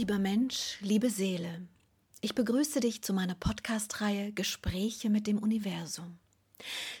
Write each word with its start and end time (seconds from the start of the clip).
Lieber 0.00 0.18
Mensch, 0.18 0.78
liebe 0.80 1.10
Seele, 1.10 1.60
ich 2.22 2.34
begrüße 2.34 2.80
dich 2.80 3.02
zu 3.02 3.12
meiner 3.12 3.34
Podcast-Reihe 3.34 4.32
Gespräche 4.32 5.10
mit 5.10 5.26
dem 5.26 5.36
Universum. 5.36 6.18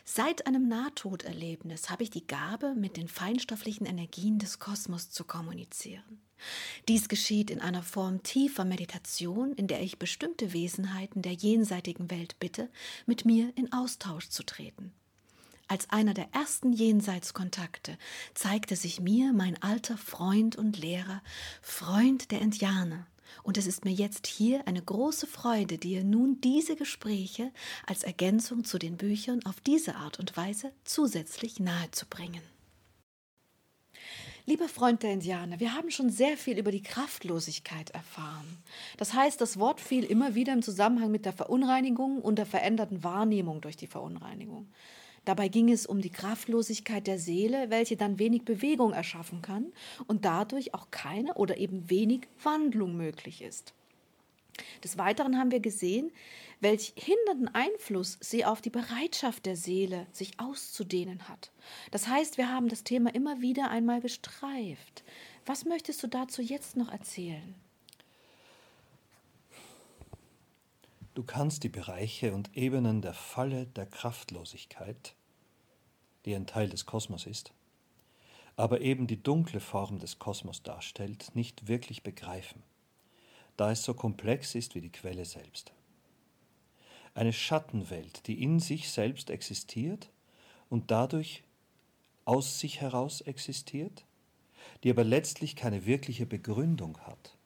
Seit 0.04 0.46
einem 0.46 0.68
Nahtoderlebnis 0.68 1.88
habe 1.88 2.02
ich 2.02 2.10
die 2.10 2.26
Gabe, 2.26 2.74
mit 2.74 2.98
den 2.98 3.08
feinstofflichen 3.08 3.86
Energien 3.86 4.38
des 4.38 4.58
Kosmos 4.58 5.08
zu 5.08 5.24
kommunizieren. 5.24 6.20
Dies 6.88 7.08
geschieht 7.08 7.50
in 7.50 7.62
einer 7.62 7.82
Form 7.82 8.22
tiefer 8.22 8.66
Meditation, 8.66 9.54
in 9.54 9.66
der 9.66 9.80
ich 9.80 9.98
bestimmte 9.98 10.52
Wesenheiten 10.52 11.22
der 11.22 11.32
jenseitigen 11.32 12.10
Welt 12.10 12.38
bitte, 12.38 12.68
mit 13.06 13.24
mir 13.24 13.50
in 13.56 13.72
Austausch 13.72 14.28
zu 14.28 14.42
treten. 14.42 14.92
Als 15.70 15.88
einer 15.90 16.14
der 16.14 16.34
ersten 16.34 16.72
Jenseitskontakte 16.72 17.96
zeigte 18.34 18.74
sich 18.74 18.98
mir 18.98 19.32
mein 19.32 19.56
alter 19.62 19.96
Freund 19.96 20.56
und 20.56 20.76
Lehrer, 20.76 21.22
Freund 21.62 22.32
der 22.32 22.40
Indianer, 22.40 23.06
und 23.44 23.56
es 23.56 23.68
ist 23.68 23.84
mir 23.84 23.92
jetzt 23.92 24.26
hier 24.26 24.66
eine 24.66 24.82
große 24.82 25.28
Freude, 25.28 25.78
dir 25.78 26.02
nun 26.02 26.40
diese 26.40 26.74
Gespräche 26.74 27.52
als 27.86 28.02
Ergänzung 28.02 28.64
zu 28.64 28.80
den 28.80 28.96
Büchern 28.96 29.46
auf 29.46 29.60
diese 29.60 29.94
Art 29.94 30.18
und 30.18 30.36
Weise 30.36 30.72
zusätzlich 30.82 31.60
nahezubringen. 31.60 32.42
Lieber 34.46 34.68
Freund 34.68 35.04
der 35.04 35.12
Indianer, 35.12 35.60
wir 35.60 35.74
haben 35.74 35.92
schon 35.92 36.10
sehr 36.10 36.36
viel 36.36 36.58
über 36.58 36.72
die 36.72 36.82
Kraftlosigkeit 36.82 37.90
erfahren. 37.90 38.58
Das 38.96 39.14
heißt, 39.14 39.40
das 39.40 39.60
Wort 39.60 39.80
fiel 39.80 40.02
immer 40.02 40.34
wieder 40.34 40.52
im 40.52 40.62
Zusammenhang 40.62 41.12
mit 41.12 41.26
der 41.26 41.32
Verunreinigung 41.32 42.20
und 42.20 42.40
der 42.40 42.46
veränderten 42.46 43.04
Wahrnehmung 43.04 43.60
durch 43.60 43.76
die 43.76 43.86
Verunreinigung. 43.86 44.66
Dabei 45.24 45.48
ging 45.48 45.70
es 45.70 45.86
um 45.86 46.00
die 46.00 46.10
Kraftlosigkeit 46.10 47.06
der 47.06 47.18
Seele, 47.18 47.70
welche 47.70 47.96
dann 47.96 48.18
wenig 48.18 48.44
Bewegung 48.44 48.92
erschaffen 48.92 49.42
kann 49.42 49.72
und 50.06 50.24
dadurch 50.24 50.74
auch 50.74 50.90
keine 50.90 51.34
oder 51.34 51.58
eben 51.58 51.90
wenig 51.90 52.22
Wandlung 52.42 52.96
möglich 52.96 53.42
ist. 53.42 53.74
Des 54.82 54.98
Weiteren 54.98 55.38
haben 55.38 55.50
wir 55.50 55.60
gesehen, 55.60 56.10
welch 56.60 56.92
hindernden 56.96 57.48
Einfluss 57.48 58.18
sie 58.20 58.44
auf 58.44 58.60
die 58.60 58.70
Bereitschaft 58.70 59.46
der 59.46 59.56
Seele, 59.56 60.06
sich 60.12 60.38
auszudehnen 60.38 61.28
hat. 61.28 61.50
Das 61.90 62.08
heißt, 62.08 62.36
wir 62.36 62.50
haben 62.50 62.68
das 62.68 62.84
Thema 62.84 63.14
immer 63.14 63.40
wieder 63.40 63.70
einmal 63.70 64.00
gestreift. 64.00 65.04
Was 65.46 65.64
möchtest 65.64 66.02
du 66.02 66.06
dazu 66.06 66.42
jetzt 66.42 66.76
noch 66.76 66.92
erzählen? 66.92 67.54
Du 71.12 71.24
kannst 71.24 71.64
die 71.64 71.68
Bereiche 71.68 72.32
und 72.32 72.56
Ebenen 72.56 73.02
der 73.02 73.14
Falle 73.14 73.66
der 73.66 73.86
Kraftlosigkeit, 73.86 75.16
die 76.24 76.36
ein 76.36 76.46
Teil 76.46 76.68
des 76.68 76.86
Kosmos 76.86 77.26
ist, 77.26 77.52
aber 78.54 78.80
eben 78.80 79.08
die 79.08 79.20
dunkle 79.20 79.58
Form 79.58 79.98
des 79.98 80.20
Kosmos 80.20 80.62
darstellt, 80.62 81.34
nicht 81.34 81.66
wirklich 81.66 82.04
begreifen, 82.04 82.62
da 83.56 83.72
es 83.72 83.82
so 83.82 83.92
komplex 83.92 84.54
ist 84.54 84.76
wie 84.76 84.80
die 84.80 84.92
Quelle 84.92 85.24
selbst. 85.24 85.72
Eine 87.14 87.32
Schattenwelt, 87.32 88.28
die 88.28 88.40
in 88.40 88.60
sich 88.60 88.88
selbst 88.88 89.30
existiert 89.30 90.10
und 90.68 90.92
dadurch 90.92 91.42
aus 92.24 92.60
sich 92.60 92.80
heraus 92.80 93.20
existiert, 93.20 94.04
die 94.84 94.90
aber 94.90 95.02
letztlich 95.02 95.56
keine 95.56 95.86
wirkliche 95.86 96.26
Begründung 96.26 96.98
hat 96.98 97.36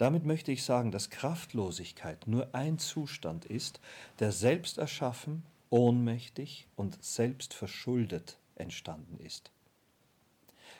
damit 0.00 0.24
möchte 0.24 0.50
ich 0.50 0.62
sagen, 0.62 0.92
dass 0.92 1.10
Kraftlosigkeit 1.10 2.26
nur 2.26 2.54
ein 2.54 2.78
Zustand 2.78 3.44
ist, 3.44 3.80
der 4.18 4.32
selbst 4.32 4.78
erschaffen, 4.78 5.44
ohnmächtig 5.68 6.66
und 6.74 7.04
selbst 7.04 7.52
verschuldet 7.52 8.38
entstanden 8.54 9.18
ist. 9.18 9.50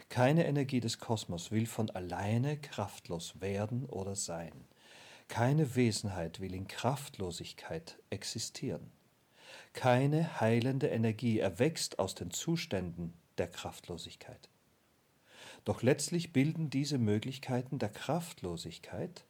Keine 0.09 0.47
Energie 0.47 0.81
des 0.81 0.99
Kosmos 0.99 1.51
will 1.51 1.67
von 1.67 1.91
alleine 1.91 2.57
kraftlos 2.57 3.43
werden 3.43 3.85
oder 3.85 4.17
sein. 4.17 4.53
Keine 5.29 5.77
Wesenheit 5.77 6.41
will 6.41 6.55
in 6.55 6.67
Kraftlosigkeit 6.67 7.99
existieren. 8.09 8.91
Keine 9.75 10.41
heilende 10.41 10.89
Energie 10.89 11.41
erwächst 11.41 11.99
aus 11.99 12.15
den 12.15 12.31
Zuständen 12.31 13.13
der 13.37 13.49
Kraftlosigkeit. 13.49 14.49
Doch 15.65 15.83
letztlich 15.83 16.33
bilden 16.33 16.71
diese 16.71 16.99
Möglichkeiten 16.99 17.79
der 17.79 17.91
Kraftlosigkeit 17.91 19.25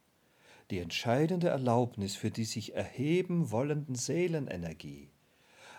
die 0.71 0.79
entscheidende 0.79 1.49
Erlaubnis 1.49 2.15
für 2.15 2.31
die 2.31 2.45
sich 2.45 2.73
erheben 2.73 3.51
wollenden 3.51 3.95
Seelenenergie, 3.95 5.09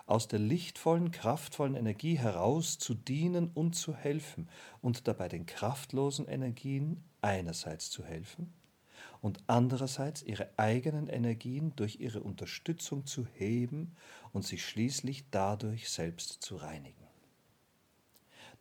aus 0.04 0.28
der 0.28 0.38
lichtvollen, 0.38 1.10
kraftvollen 1.10 1.74
Energie 1.74 2.18
heraus 2.18 2.78
zu 2.78 2.92
dienen 2.92 3.50
und 3.54 3.74
zu 3.74 3.94
helfen 3.94 4.50
und 4.82 5.08
dabei 5.08 5.28
den 5.28 5.46
kraftlosen 5.46 6.28
Energien 6.28 7.02
einerseits 7.22 7.90
zu 7.90 8.04
helfen 8.04 8.52
und 9.22 9.42
andererseits 9.46 10.22
ihre 10.22 10.50
eigenen 10.58 11.08
Energien 11.08 11.74
durch 11.76 12.00
ihre 12.00 12.22
Unterstützung 12.22 13.06
zu 13.06 13.26
heben 13.26 13.96
und 14.32 14.44
sich 14.44 14.64
schließlich 14.66 15.24
dadurch 15.30 15.88
selbst 15.88 16.42
zu 16.42 16.56
reinigen. 16.56 17.01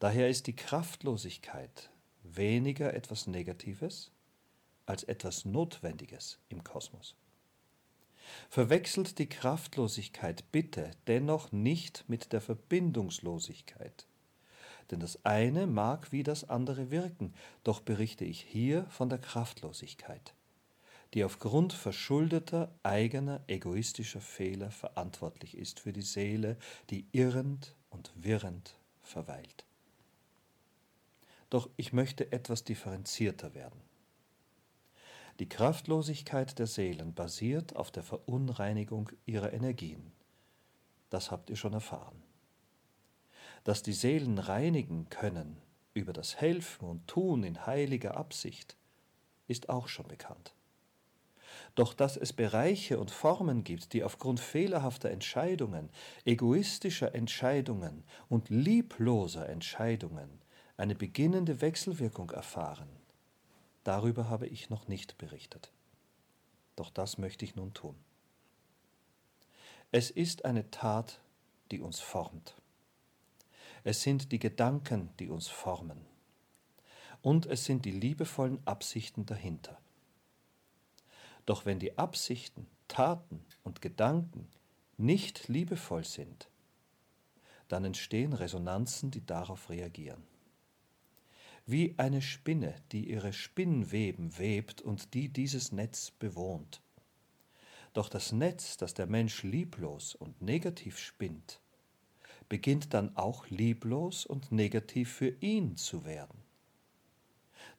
Daher 0.02 0.30
ist 0.30 0.48
die 0.48 0.56
Kraftlosigkeit 0.56 1.92
weniger 2.24 2.96
etwas 2.96 3.28
Negatives 3.28 4.10
als 4.88 5.04
etwas 5.04 5.46
Notwendiges 5.46 6.40
im 6.50 6.64
Kosmos. 6.64 7.14
Verwechselt 8.50 9.20
die 9.20 9.30
Kraftlosigkeit 9.30 10.52
bitte 10.52 10.90
dennoch 11.06 11.52
nicht 11.52 12.04
mit 12.08 12.34
der 12.34 12.42
Verbindungslosigkeit. 12.42 14.08
Denn 14.90 15.02
das 15.02 15.24
eine 15.24 15.68
mag 15.68 16.12
wie 16.12 16.24
das 16.24 16.50
andere 16.50 16.90
wirken, 16.90 17.36
doch 17.64 17.80
berichte 17.80 18.26
ich 18.26 18.42
hier 18.42 18.88
von 18.90 19.08
der 19.08 19.20
Kraftlosigkeit, 19.20 20.34
die 21.14 21.24
aufgrund 21.24 21.74
verschuldeter 21.74 22.74
eigener 22.82 23.42
egoistischer 23.46 24.22
Fehler 24.22 24.72
verantwortlich 24.72 25.56
ist 25.56 25.80
für 25.80 25.94
die 25.94 26.02
Seele, 26.02 26.58
die 26.90 27.06
irrend 27.12 27.76
und 27.92 28.12
wirrend 28.16 28.80
verweilt. 29.04 29.64
Doch 31.52 31.70
ich 31.76 31.92
möchte 31.92 32.32
etwas 32.32 32.64
differenzierter 32.64 33.54
werden. 33.54 33.82
Die 35.40 35.50
Kraftlosigkeit 35.50 36.58
der 36.58 36.66
Seelen 36.66 37.14
basiert 37.14 37.76
auf 37.76 37.92
der 37.92 38.04
Verunreinigung 38.04 39.10
ihrer 39.26 39.52
Energien. 39.52 40.14
Das 41.10 41.30
habt 41.30 41.50
ihr 41.50 41.58
schon 41.58 41.74
erfahren. 41.74 42.24
Dass 43.66 43.84
die 43.84 43.92
Seelen 43.92 44.38
reinigen 44.40 45.10
können 45.10 45.58
über 45.94 46.14
das 46.14 46.40
Helfen 46.40 46.88
und 46.88 47.08
Tun 47.08 47.44
in 47.44 47.66
heiliger 47.66 48.16
Absicht, 48.16 48.78
ist 49.48 49.68
auch 49.68 49.90
schon 49.90 50.08
bekannt. 50.08 50.54
Doch 51.76 51.94
dass 51.94 52.16
es 52.16 52.32
Bereiche 52.32 52.98
und 52.98 53.12
Formen 53.12 53.66
gibt, 53.66 53.92
die 53.92 54.06
aufgrund 54.06 54.40
fehlerhafter 54.40 55.12
Entscheidungen, 55.12 55.90
egoistischer 56.24 57.14
Entscheidungen 57.14 58.06
und 58.30 58.50
liebloser 58.50 59.50
Entscheidungen 59.50 60.42
eine 60.78 60.96
beginnende 60.96 61.62
Wechselwirkung 61.62 62.32
erfahren. 62.32 62.90
Darüber 63.84 64.30
habe 64.30 64.48
ich 64.48 64.70
noch 64.70 64.88
nicht 64.88 65.18
berichtet. 65.18 65.72
Doch 66.76 66.90
das 66.90 67.18
möchte 67.18 67.46
ich 67.46 67.56
nun 67.56 67.74
tun. 67.74 67.96
Es 69.92 70.10
ist 70.10 70.46
eine 70.46 70.70
Tat, 70.72 71.20
die 71.72 71.82
uns 71.82 72.00
formt. 72.00 72.56
Es 73.84 74.02
sind 74.04 74.32
die 74.32 74.40
Gedanken, 74.40 75.10
die 75.20 75.30
uns 75.30 75.48
formen. 75.48 76.06
Und 77.22 77.46
es 77.46 77.66
sind 77.66 77.86
die 77.86 77.92
liebevollen 77.92 78.66
Absichten 78.66 79.26
dahinter. 79.26 79.80
Doch 81.46 81.66
wenn 81.66 81.80
die 81.80 81.98
Absichten, 81.98 82.68
Taten 82.88 83.44
und 83.64 83.82
Gedanken 83.82 84.48
nicht 84.98 85.48
liebevoll 85.48 86.04
sind, 86.04 86.50
dann 87.68 87.86
entstehen 87.86 88.34
Resonanzen, 88.34 89.12
die 89.12 89.26
darauf 89.26 89.70
reagieren 89.70 90.31
wie 91.72 91.96
eine 91.98 92.22
Spinne, 92.22 92.76
die 92.92 93.10
ihre 93.10 93.32
Spinnweben 93.32 94.38
webt 94.38 94.82
und 94.82 95.14
die 95.14 95.30
dieses 95.30 95.72
Netz 95.72 96.12
bewohnt. 96.12 96.82
Doch 97.94 98.10
das 98.10 98.32
Netz, 98.32 98.78
das 98.78 98.94
der 98.94 99.08
Mensch 99.08 99.44
lieblos 99.44 100.16
und 100.16 100.42
negativ 100.42 100.98
spinnt, 100.98 101.62
beginnt 102.50 102.94
dann 102.94 103.16
auch 103.16 103.48
lieblos 103.48 104.26
und 104.26 104.52
negativ 104.52 105.14
für 105.14 105.30
ihn 105.40 105.78
zu 105.78 106.06
werden. 106.06 106.42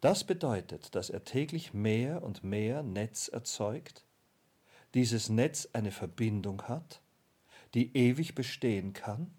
Das 0.00 0.24
bedeutet, 0.24 0.94
dass 0.94 1.10
er 1.10 1.24
täglich 1.24 1.74
mehr 1.74 2.22
und 2.22 2.42
mehr 2.42 2.82
Netz 2.82 3.28
erzeugt, 3.28 4.04
dieses 4.94 5.28
Netz 5.28 5.68
eine 5.72 5.92
Verbindung 5.92 6.62
hat, 6.62 7.02
die 7.74 7.96
ewig 7.96 8.34
bestehen 8.34 8.92
kann 8.94 9.30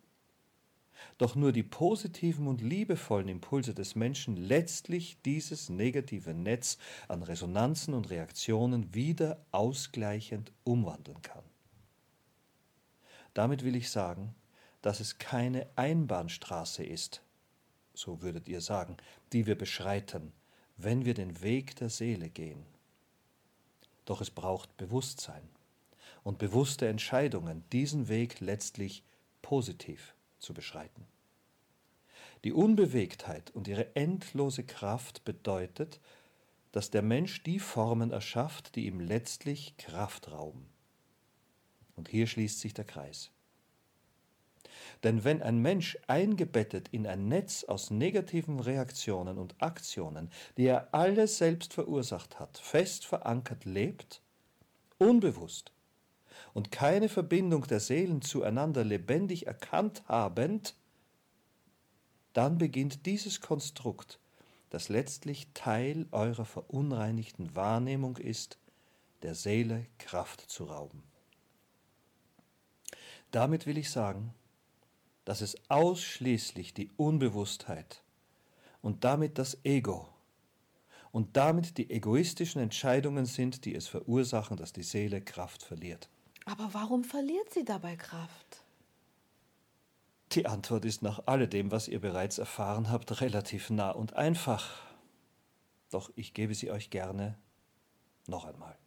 doch 1.17 1.35
nur 1.35 1.51
die 1.51 1.63
positiven 1.63 2.47
und 2.47 2.61
liebevollen 2.61 3.29
Impulse 3.29 3.73
des 3.73 3.95
Menschen 3.95 4.35
letztlich 4.35 5.17
dieses 5.23 5.69
negative 5.69 6.33
Netz 6.33 6.77
an 7.07 7.23
Resonanzen 7.23 7.93
und 7.93 8.09
Reaktionen 8.09 8.93
wieder 8.93 9.45
ausgleichend 9.51 10.51
umwandeln 10.63 11.21
kann. 11.21 11.43
Damit 13.33 13.63
will 13.63 13.75
ich 13.75 13.89
sagen, 13.89 14.35
dass 14.81 14.99
es 14.99 15.17
keine 15.17 15.67
Einbahnstraße 15.75 16.83
ist, 16.83 17.21
so 17.93 18.21
würdet 18.21 18.47
ihr 18.47 18.61
sagen, 18.61 18.97
die 19.31 19.45
wir 19.45 19.57
beschreiten, 19.57 20.33
wenn 20.77 21.05
wir 21.05 21.13
den 21.13 21.41
Weg 21.41 21.75
der 21.77 21.89
Seele 21.89 22.29
gehen. 22.29 22.65
Doch 24.05 24.21
es 24.21 24.29
braucht 24.29 24.75
Bewusstsein 24.77 25.43
und 26.23 26.37
bewusste 26.37 26.87
Entscheidungen, 26.87 27.63
diesen 27.71 28.07
Weg 28.07 28.39
letztlich 28.39 29.03
positiv 29.41 30.15
zu 30.43 30.53
beschreiten. 30.53 31.05
Die 32.43 32.53
Unbewegtheit 32.53 33.51
und 33.51 33.67
ihre 33.67 33.95
endlose 33.95 34.63
Kraft 34.63 35.23
bedeutet, 35.23 35.99
dass 36.73 36.89
der 36.89 37.01
Mensch 37.01 37.43
die 37.43 37.59
Formen 37.59 38.11
erschafft, 38.11 38.75
die 38.75 38.87
ihm 38.87 38.99
letztlich 38.99 39.77
Kraft 39.77 40.31
rauben. 40.31 40.67
Und 41.95 42.09
hier 42.09 42.27
schließt 42.27 42.59
sich 42.59 42.73
der 42.73 42.85
Kreis. 42.85 43.31
Denn 45.03 45.23
wenn 45.23 45.41
ein 45.41 45.59
Mensch 45.59 45.97
eingebettet 46.07 46.89
in 46.89 47.05
ein 47.05 47.27
Netz 47.27 47.63
aus 47.63 47.91
negativen 47.91 48.59
Reaktionen 48.59 49.37
und 49.37 49.55
Aktionen, 49.61 50.31
die 50.57 50.65
er 50.65 50.93
alle 50.93 51.27
selbst 51.27 51.73
verursacht 51.73 52.39
hat, 52.39 52.57
fest 52.57 53.05
verankert 53.05 53.65
lebt, 53.65 54.21
unbewusst 54.97 55.71
und 56.53 56.71
keine 56.71 57.09
Verbindung 57.09 57.67
der 57.67 57.79
Seelen 57.79 58.21
zueinander 58.21 58.83
lebendig 58.83 59.47
erkannt 59.47 60.03
habend, 60.07 60.75
dann 62.33 62.57
beginnt 62.57 63.05
dieses 63.05 63.41
Konstrukt, 63.41 64.19
das 64.69 64.89
letztlich 64.89 65.47
Teil 65.53 66.07
eurer 66.11 66.45
verunreinigten 66.45 67.55
Wahrnehmung 67.55 68.17
ist, 68.17 68.57
der 69.21 69.35
Seele 69.35 69.85
Kraft 69.99 70.41
zu 70.41 70.65
rauben. 70.65 71.03
Damit 73.31 73.65
will 73.65 73.77
ich 73.77 73.89
sagen, 73.89 74.33
dass 75.25 75.41
es 75.41 75.55
ausschließlich 75.69 76.73
die 76.73 76.91
Unbewusstheit 76.97 78.03
und 78.81 79.03
damit 79.03 79.37
das 79.37 79.57
Ego 79.63 80.09
und 81.11 81.37
damit 81.37 81.77
die 81.77 81.89
egoistischen 81.89 82.61
Entscheidungen 82.61 83.25
sind, 83.25 83.65
die 83.65 83.73
es 83.73 83.87
verursachen, 83.87 84.57
dass 84.57 84.73
die 84.73 84.83
Seele 84.83 85.21
Kraft 85.21 85.63
verliert. 85.63 86.09
Aber 86.45 86.73
warum 86.73 87.03
verliert 87.03 87.53
sie 87.53 87.63
dabei 87.63 87.95
Kraft? 87.95 88.63
Die 90.33 90.45
Antwort 90.45 90.83
ist 90.85 91.03
nach 91.03 91.27
alledem, 91.27 91.71
was 91.71 91.87
ihr 91.87 92.01
bereits 92.01 92.39
erfahren 92.39 92.89
habt, 92.89 93.21
relativ 93.21 93.69
nah 93.69 93.91
und 93.91 94.13
einfach. 94.13 94.83
Doch 95.91 96.11
ich 96.15 96.33
gebe 96.33 96.55
sie 96.55 96.71
euch 96.71 96.89
gerne 96.89 97.37
noch 98.27 98.45
einmal. 98.45 98.77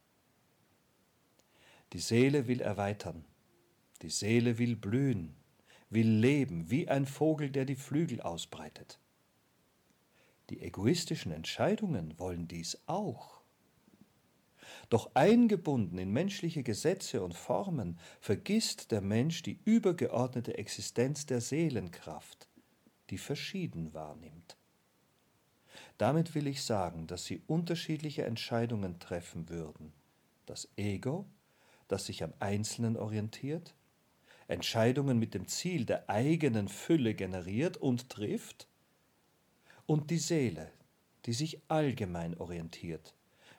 Die 1.92 2.00
Seele 2.00 2.48
will 2.48 2.60
erweitern, 2.60 3.24
die 4.02 4.10
Seele 4.10 4.58
will 4.58 4.74
blühen, 4.74 5.36
will 5.88 6.08
leben 6.08 6.68
wie 6.68 6.88
ein 6.88 7.06
Vogel, 7.06 7.50
der 7.50 7.64
die 7.64 7.76
Flügel 7.76 8.20
ausbreitet. 8.20 8.98
Die 10.50 10.60
egoistischen 10.60 11.30
Entscheidungen 11.32 12.18
wollen 12.18 12.48
dies 12.48 12.80
auch. 12.86 13.35
Doch 14.88 15.10
eingebunden 15.14 15.98
in 15.98 16.12
menschliche 16.12 16.62
Gesetze 16.62 17.22
und 17.22 17.34
Formen 17.34 17.98
vergisst 18.20 18.92
der 18.92 19.00
Mensch 19.00 19.42
die 19.42 19.58
übergeordnete 19.64 20.56
Existenz 20.58 21.26
der 21.26 21.40
Seelenkraft, 21.40 22.48
die 23.10 23.18
verschieden 23.18 23.92
wahrnimmt. 23.94 24.56
Damit 25.98 26.34
will 26.34 26.46
ich 26.46 26.62
sagen, 26.62 27.06
dass 27.06 27.24
sie 27.24 27.42
unterschiedliche 27.46 28.24
Entscheidungen 28.24 28.98
treffen 28.98 29.48
würden. 29.48 29.92
Das 30.44 30.68
Ego, 30.76 31.26
das 31.88 32.06
sich 32.06 32.22
am 32.22 32.32
Einzelnen 32.38 32.96
orientiert, 32.96 33.74
Entscheidungen 34.48 35.18
mit 35.18 35.34
dem 35.34 35.48
Ziel 35.48 35.84
der 35.84 36.08
eigenen 36.08 36.68
Fülle 36.68 37.14
generiert 37.14 37.76
und 37.76 38.10
trifft, 38.10 38.68
und 39.86 40.10
die 40.10 40.18
Seele, 40.18 40.70
die 41.26 41.32
sich 41.32 41.60
allgemein 41.68 42.36
orientiert, 42.38 43.15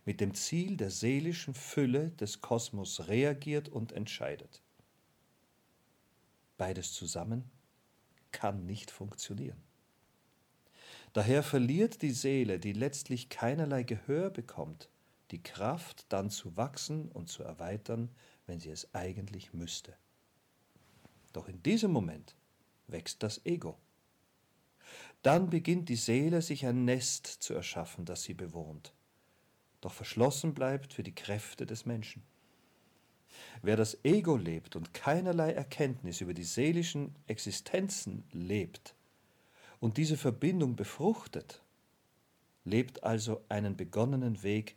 mit 0.08 0.22
dem 0.22 0.34
Ziel 0.34 0.78
der 0.78 0.90
seelischen 0.90 1.54
Fülle 1.54 2.12
des 2.12 2.40
Kosmos 2.40 3.10
reagiert 3.10 3.68
und 3.68 3.92
entscheidet. 3.92 4.62
Beides 6.58 6.94
zusammen 6.94 7.52
kann 8.32 8.66
nicht 8.66 8.90
funktionieren. 8.90 9.62
Daher 11.12 11.44
verliert 11.44 12.02
die 12.02 12.12
Seele, 12.12 12.58
die 12.58 12.72
letztlich 12.72 13.28
keinerlei 13.28 13.84
Gehör 13.84 14.30
bekommt, 14.30 14.88
die 15.32 15.44
Kraft 15.44 16.06
dann 16.08 16.30
zu 16.30 16.56
wachsen 16.56 17.12
und 17.12 17.28
zu 17.28 17.44
erweitern, 17.44 18.10
wenn 18.46 18.62
sie 18.62 18.70
es 18.70 18.96
eigentlich 18.96 19.54
müsste. 19.54 19.94
Doch 21.34 21.50
in 21.50 21.62
diesem 21.64 21.92
Moment 21.92 22.38
wächst 22.88 23.24
das 23.24 23.46
Ego. 23.46 23.78
Dann 25.22 25.50
beginnt 25.50 25.90
die 25.90 25.98
Seele 25.98 26.42
sich 26.42 26.66
ein 26.66 26.86
Nest 26.86 27.28
zu 27.28 27.54
erschaffen, 27.54 28.06
das 28.06 28.24
sie 28.24 28.34
bewohnt, 28.34 28.94
doch 29.82 29.94
verschlossen 29.94 30.54
bleibt 30.54 30.94
für 30.94 31.04
die 31.04 31.16
Kräfte 31.16 31.66
des 31.66 31.86
Menschen. 31.86 32.24
Wer 33.62 33.76
das 33.76 34.04
Ego 34.04 34.36
lebt 34.36 34.76
und 34.76 34.94
keinerlei 34.94 35.52
Erkenntnis 35.52 36.22
über 36.22 36.34
die 36.34 36.44
seelischen 36.44 37.16
Existenzen 37.28 38.24
lebt 38.32 38.96
und 39.80 39.98
diese 39.98 40.18
Verbindung 40.18 40.76
befruchtet, 40.76 41.62
lebt 42.64 43.04
also 43.04 43.44
einen 43.50 43.78
begonnenen 43.78 44.44
Weg 44.44 44.76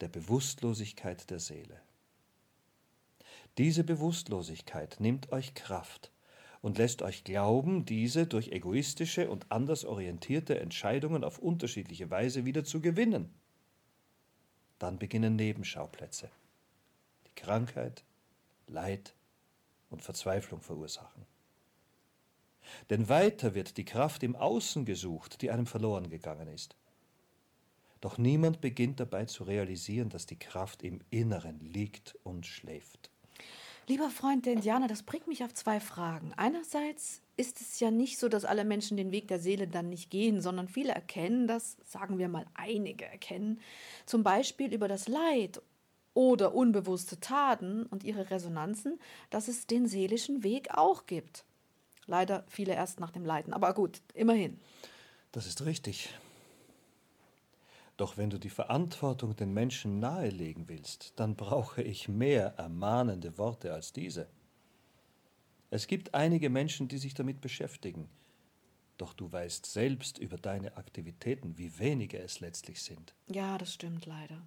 der 0.00 0.08
Bewusstlosigkeit 0.08 1.30
der 1.30 1.38
Seele. 1.38 1.80
Diese 3.58 3.84
Bewusstlosigkeit 3.84 4.96
nimmt 4.98 5.30
euch 5.30 5.54
Kraft 5.54 6.10
und 6.60 6.78
lässt 6.78 7.02
euch 7.02 7.22
glauben, 7.22 7.84
diese 7.84 8.26
durch 8.26 8.48
egoistische 8.48 9.30
und 9.30 9.52
anders 9.52 9.84
orientierte 9.84 10.58
Entscheidungen 10.58 11.22
auf 11.22 11.38
unterschiedliche 11.38 12.10
Weise 12.10 12.44
wieder 12.44 12.64
zu 12.64 12.80
gewinnen. 12.80 13.32
Dann 14.78 14.98
beginnen 14.98 15.36
Nebenschauplätze, 15.36 16.30
die 17.26 17.40
Krankheit, 17.40 18.04
Leid 18.66 19.14
und 19.90 20.02
Verzweiflung 20.02 20.60
verursachen. 20.60 21.26
Denn 22.90 23.08
weiter 23.08 23.54
wird 23.54 23.76
die 23.76 23.84
Kraft 23.84 24.22
im 24.22 24.36
Außen 24.36 24.84
gesucht, 24.84 25.42
die 25.42 25.50
einem 25.50 25.66
verloren 25.66 26.08
gegangen 26.08 26.48
ist. 26.48 26.76
Doch 28.00 28.18
niemand 28.18 28.60
beginnt 28.60 29.00
dabei 29.00 29.24
zu 29.24 29.44
realisieren, 29.44 30.10
dass 30.10 30.26
die 30.26 30.38
Kraft 30.38 30.82
im 30.82 31.00
Inneren 31.10 31.60
liegt 31.60 32.18
und 32.22 32.46
schläft. 32.46 33.10
Lieber 33.86 34.08
Freund 34.08 34.46
der 34.46 34.54
Indianer, 34.54 34.88
das 34.88 35.02
bringt 35.02 35.26
mich 35.26 35.44
auf 35.44 35.52
zwei 35.52 35.78
Fragen. 35.78 36.32
Einerseits 36.36 37.20
ist 37.36 37.60
es 37.60 37.80
ja 37.80 37.90
nicht 37.90 38.18
so, 38.18 38.28
dass 38.28 38.46
alle 38.46 38.64
Menschen 38.64 38.96
den 38.96 39.12
Weg 39.12 39.28
der 39.28 39.38
Seele 39.38 39.68
dann 39.68 39.90
nicht 39.90 40.10
gehen, 40.10 40.40
sondern 40.40 40.68
viele 40.68 40.92
erkennen 40.92 41.46
das, 41.46 41.76
sagen 41.84 42.18
wir 42.18 42.28
mal 42.28 42.46
einige 42.54 43.04
erkennen, 43.04 43.60
zum 44.06 44.22
Beispiel 44.22 44.72
über 44.72 44.88
das 44.88 45.06
Leid 45.06 45.60
oder 46.14 46.54
unbewusste 46.54 47.20
Taten 47.20 47.84
und 47.84 48.04
ihre 48.04 48.30
Resonanzen, 48.30 48.98
dass 49.30 49.48
es 49.48 49.66
den 49.66 49.86
seelischen 49.86 50.42
Weg 50.42 50.70
auch 50.70 51.06
gibt. 51.06 51.44
Leider 52.06 52.44
viele 52.48 52.74
erst 52.74 53.00
nach 53.00 53.10
dem 53.10 53.24
Leiden, 53.24 53.52
aber 53.52 53.74
gut, 53.74 54.00
immerhin. 54.14 54.60
Das 55.32 55.46
ist 55.46 55.64
richtig. 55.66 56.10
Doch 57.96 58.16
wenn 58.16 58.30
du 58.30 58.38
die 58.38 58.50
Verantwortung 58.50 59.36
den 59.36 59.52
Menschen 59.52 60.00
nahelegen 60.00 60.68
willst, 60.68 61.12
dann 61.16 61.36
brauche 61.36 61.82
ich 61.82 62.08
mehr 62.08 62.54
ermahnende 62.56 63.38
Worte 63.38 63.72
als 63.72 63.92
diese. 63.92 64.28
Es 65.70 65.86
gibt 65.86 66.14
einige 66.14 66.50
Menschen, 66.50 66.88
die 66.88 66.98
sich 66.98 67.14
damit 67.14 67.40
beschäftigen, 67.40 68.08
doch 68.96 69.12
du 69.12 69.30
weißt 69.30 69.66
selbst 69.66 70.18
über 70.18 70.36
deine 70.36 70.76
Aktivitäten, 70.76 71.58
wie 71.58 71.78
wenige 71.78 72.18
es 72.18 72.40
letztlich 72.40 72.82
sind. 72.82 73.14
Ja, 73.28 73.58
das 73.58 73.74
stimmt 73.74 74.06
leider. 74.06 74.40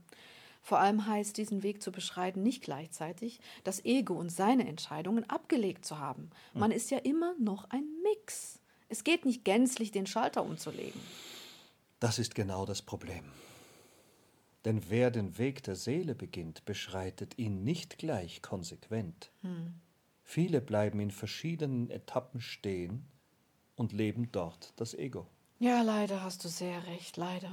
Vor 0.61 0.79
allem 0.79 1.05
heißt 1.05 1.37
diesen 1.37 1.63
Weg 1.63 1.81
zu 1.81 1.91
beschreiten 1.91 2.43
nicht 2.43 2.63
gleichzeitig, 2.63 3.39
das 3.63 3.83
Ego 3.85 4.13
und 4.15 4.29
seine 4.29 4.67
Entscheidungen 4.67 5.29
abgelegt 5.29 5.85
zu 5.85 5.99
haben. 5.99 6.29
Man 6.53 6.71
hm. 6.71 6.77
ist 6.77 6.91
ja 6.91 6.97
immer 6.97 7.35
noch 7.39 7.69
ein 7.69 7.85
Mix. 8.03 8.59
Es 8.89 9.03
geht 9.03 9.25
nicht 9.25 9.43
gänzlich, 9.43 9.91
den 9.91 10.07
Schalter 10.07 10.43
umzulegen. 10.43 10.99
Das 11.99 12.19
ist 12.19 12.35
genau 12.35 12.65
das 12.65 12.81
Problem. 12.81 13.31
Denn 14.65 14.89
wer 14.89 15.11
den 15.11 15.37
Weg 15.37 15.63
der 15.63 15.75
Seele 15.75 16.13
beginnt, 16.13 16.65
beschreitet 16.65 17.37
ihn 17.37 17.63
nicht 17.63 17.97
gleich 17.97 18.41
konsequent. 18.41 19.31
Hm. 19.41 19.75
Viele 20.23 20.61
bleiben 20.61 20.99
in 20.99 21.11
verschiedenen 21.11 21.89
Etappen 21.89 22.41
stehen 22.41 23.05
und 23.75 23.93
leben 23.93 24.29
dort 24.31 24.73
das 24.75 24.93
Ego. 24.93 25.27
Ja, 25.59 25.81
leider 25.81 26.21
hast 26.21 26.43
du 26.43 26.49
sehr 26.49 26.85
recht, 26.87 27.17
leider. 27.17 27.49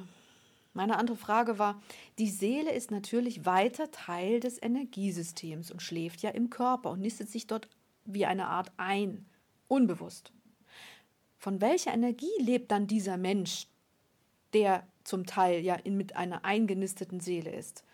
Meine 0.72 0.98
andere 0.98 1.16
Frage 1.16 1.58
war, 1.60 1.80
die 2.18 2.28
Seele 2.28 2.72
ist 2.72 2.90
natürlich 2.90 3.46
weiter 3.46 3.92
Teil 3.92 4.40
des 4.40 4.60
Energiesystems 4.60 5.70
und 5.70 5.80
schläft 5.80 6.20
ja 6.20 6.30
im 6.30 6.50
Körper 6.50 6.90
und 6.90 7.00
nistet 7.00 7.30
sich 7.30 7.46
dort 7.46 7.68
wie 8.04 8.26
eine 8.26 8.48
Art 8.48 8.72
ein, 8.76 9.24
unbewusst. 9.68 10.32
Von 11.38 11.60
welcher 11.60 11.94
Energie 11.94 12.26
lebt 12.40 12.72
dann 12.72 12.88
dieser 12.88 13.16
Mensch, 13.16 13.68
der 14.54 14.86
zum 15.04 15.26
Teil 15.26 15.60
ja 15.62 15.74
in, 15.74 15.96
mit 15.96 16.16
einer 16.16 16.44
eingenisteten 16.44 17.20
Seele 17.20 17.50
ist? 17.50 17.84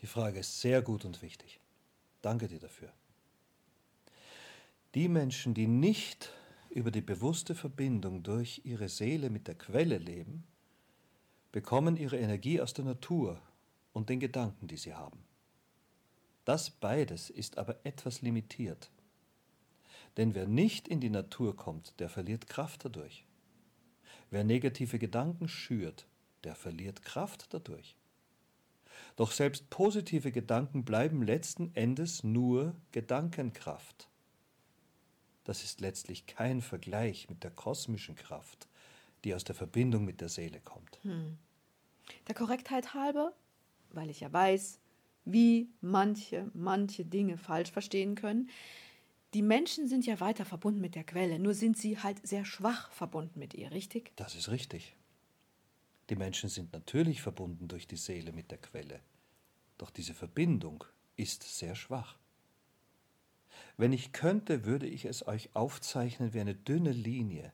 Die 0.00 0.06
Frage 0.06 0.40
ist 0.40 0.60
sehr 0.60 0.82
gut 0.82 1.04
und 1.04 1.20
wichtig. 1.22 1.60
Danke 2.22 2.48
dir 2.48 2.60
dafür. 2.60 2.92
Die 4.94 5.08
Menschen, 5.08 5.52
die 5.52 5.66
nicht 5.66 6.32
über 6.70 6.90
die 6.90 7.02
bewusste 7.02 7.54
Verbindung 7.54 8.22
durch 8.22 8.62
ihre 8.64 8.88
Seele 8.88 9.30
mit 9.30 9.48
der 9.48 9.54
Quelle 9.54 9.98
leben, 9.98 10.44
bekommen 11.52 11.96
ihre 11.96 12.18
Energie 12.18 12.60
aus 12.60 12.72
der 12.74 12.84
Natur 12.84 13.40
und 13.92 14.08
den 14.08 14.20
Gedanken, 14.20 14.68
die 14.68 14.76
sie 14.76 14.94
haben. 14.94 15.24
Das 16.44 16.70
beides 16.70 17.28
ist 17.28 17.58
aber 17.58 17.76
etwas 17.84 18.22
limitiert. 18.22 18.90
Denn 20.16 20.34
wer 20.34 20.46
nicht 20.46 20.88
in 20.88 21.00
die 21.00 21.10
Natur 21.10 21.56
kommt, 21.56 21.98
der 22.00 22.08
verliert 22.08 22.46
Kraft 22.46 22.84
dadurch. 22.84 23.25
Wer 24.30 24.44
negative 24.44 24.98
Gedanken 24.98 25.48
schürt, 25.48 26.06
der 26.44 26.54
verliert 26.54 27.02
Kraft 27.02 27.46
dadurch. 27.50 27.96
Doch 29.16 29.32
selbst 29.32 29.70
positive 29.70 30.32
Gedanken 30.32 30.84
bleiben 30.84 31.22
letzten 31.22 31.74
Endes 31.74 32.22
nur 32.22 32.74
Gedankenkraft. 32.92 34.08
Das 35.44 35.62
ist 35.62 35.80
letztlich 35.80 36.26
kein 36.26 36.60
Vergleich 36.60 37.30
mit 37.30 37.44
der 37.44 37.50
kosmischen 37.50 38.16
Kraft, 38.16 38.66
die 39.24 39.34
aus 39.34 39.44
der 39.44 39.54
Verbindung 39.54 40.04
mit 40.04 40.20
der 40.20 40.28
Seele 40.28 40.60
kommt. 40.60 40.98
Hm. 41.02 41.38
Der 42.26 42.34
Korrektheit 42.34 42.94
halber, 42.94 43.32
weil 43.90 44.10
ich 44.10 44.20
ja 44.20 44.32
weiß, 44.32 44.80
wie 45.24 45.68
manche, 45.80 46.50
manche 46.52 47.04
Dinge 47.04 47.36
falsch 47.38 47.70
verstehen 47.70 48.14
können. 48.14 48.50
Die 49.36 49.42
Menschen 49.42 49.86
sind 49.86 50.06
ja 50.06 50.18
weiter 50.18 50.46
verbunden 50.46 50.80
mit 50.80 50.94
der 50.94 51.04
Quelle, 51.04 51.38
nur 51.38 51.52
sind 51.52 51.76
sie 51.76 51.98
halt 51.98 52.26
sehr 52.26 52.46
schwach 52.46 52.90
verbunden 52.90 53.38
mit 53.38 53.52
ihr, 53.52 53.70
richtig? 53.70 54.16
Das 54.16 54.34
ist 54.34 54.48
richtig. 54.48 54.96
Die 56.08 56.16
Menschen 56.16 56.48
sind 56.48 56.72
natürlich 56.72 57.20
verbunden 57.20 57.68
durch 57.68 57.86
die 57.86 57.98
Seele 57.98 58.32
mit 58.32 58.50
der 58.50 58.56
Quelle, 58.56 58.98
doch 59.76 59.90
diese 59.90 60.14
Verbindung 60.14 60.84
ist 61.16 61.42
sehr 61.42 61.74
schwach. 61.74 62.16
Wenn 63.76 63.92
ich 63.92 64.12
könnte, 64.12 64.64
würde 64.64 64.86
ich 64.86 65.04
es 65.04 65.26
euch 65.26 65.50
aufzeichnen 65.52 66.32
wie 66.32 66.40
eine 66.40 66.54
dünne 66.54 66.92
Linie, 66.92 67.52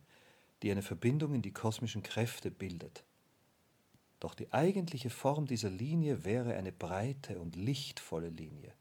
die 0.62 0.70
eine 0.70 0.82
Verbindung 0.82 1.34
in 1.34 1.42
die 1.42 1.52
kosmischen 1.52 2.04
Kräfte 2.04 2.52
bildet. 2.52 3.02
Doch 4.20 4.36
die 4.36 4.52
eigentliche 4.52 5.10
Form 5.10 5.46
dieser 5.46 5.70
Linie 5.70 6.24
wäre 6.24 6.54
eine 6.54 6.70
breite 6.70 7.40
und 7.40 7.56
lichtvolle 7.56 8.28
Linie. 8.28 8.72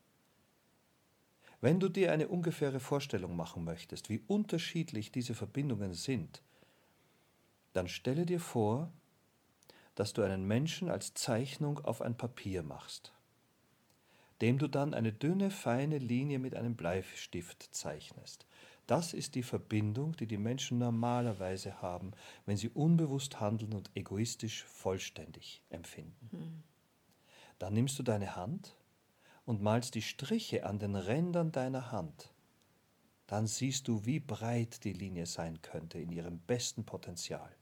Wenn 1.61 1.79
du 1.79 1.89
dir 1.89 2.11
eine 2.11 2.27
ungefähre 2.27 2.79
Vorstellung 2.79 3.35
machen 3.35 3.63
möchtest, 3.63 4.09
wie 4.09 4.21
unterschiedlich 4.27 5.11
diese 5.11 5.35
Verbindungen 5.35 5.93
sind, 5.93 6.41
dann 7.73 7.87
stelle 7.87 8.25
dir 8.25 8.39
vor, 8.39 8.91
dass 9.93 10.13
du 10.13 10.23
einen 10.23 10.45
Menschen 10.47 10.89
als 10.89 11.13
Zeichnung 11.13 11.79
auf 11.79 12.01
ein 12.01 12.17
Papier 12.17 12.63
machst, 12.63 13.13
dem 14.41 14.57
du 14.57 14.67
dann 14.67 14.95
eine 14.95 15.13
dünne, 15.13 15.51
feine 15.51 15.99
Linie 15.99 16.39
mit 16.39 16.55
einem 16.55 16.75
Bleistift 16.75 17.69
zeichnest. 17.75 18.47
Das 18.87 19.13
ist 19.13 19.35
die 19.35 19.43
Verbindung, 19.43 20.17
die 20.17 20.25
die 20.25 20.39
Menschen 20.39 20.79
normalerweise 20.79 21.81
haben, 21.81 22.11
wenn 22.47 22.57
sie 22.57 22.69
unbewusst 22.69 23.39
handeln 23.39 23.73
und 23.73 23.91
egoistisch 23.95 24.63
vollständig 24.63 25.61
empfinden. 25.69 26.29
Hm. 26.31 26.63
Dann 27.59 27.73
nimmst 27.73 27.99
du 27.99 28.03
deine 28.03 28.35
Hand 28.35 28.75
und 29.45 29.61
malst 29.61 29.95
die 29.95 30.01
Striche 30.01 30.65
an 30.65 30.79
den 30.79 30.95
Rändern 30.95 31.51
deiner 31.51 31.91
Hand. 31.91 32.33
Dann 33.27 33.47
siehst 33.47 33.87
du, 33.87 34.05
wie 34.05 34.19
breit 34.19 34.83
die 34.83 34.93
Linie 34.93 35.25
sein 35.25 35.61
könnte 35.61 35.99
in 35.99 36.11
ihrem 36.11 36.39
besten 36.39 36.85
Potenzial. 36.85 37.55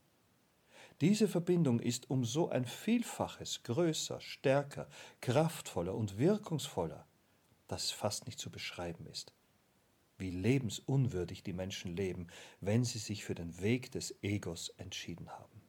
Diese 1.00 1.28
Verbindung 1.28 1.80
ist 1.80 2.10
um 2.10 2.24
so 2.24 2.50
ein 2.50 2.66
Vielfaches 2.66 3.62
größer, 3.62 4.20
stärker, 4.20 4.88
kraftvoller 5.20 5.94
und 5.94 6.18
wirkungsvoller, 6.18 7.06
dass 7.68 7.84
es 7.84 7.90
fast 7.90 8.26
nicht 8.26 8.38
zu 8.38 8.50
beschreiben 8.50 9.06
ist. 9.06 9.32
Wie 10.18 10.30
lebensunwürdig 10.30 11.42
die 11.42 11.54
Menschen 11.54 11.96
leben, 11.96 12.26
wenn 12.60 12.84
sie 12.84 12.98
sich 12.98 13.24
für 13.24 13.34
den 13.34 13.60
Weg 13.62 13.90
des 13.92 14.14
Egos 14.22 14.68
entschieden 14.76 15.30
haben. 15.30 15.62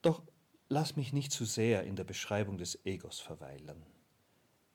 Doch 0.00 0.22
lass 0.68 0.96
mich 0.96 1.12
nicht 1.12 1.32
zu 1.32 1.44
sehr 1.44 1.84
in 1.84 1.96
der 1.96 2.04
Beschreibung 2.04 2.56
des 2.56 2.86
Egos 2.86 3.20
verweilen. 3.20 3.84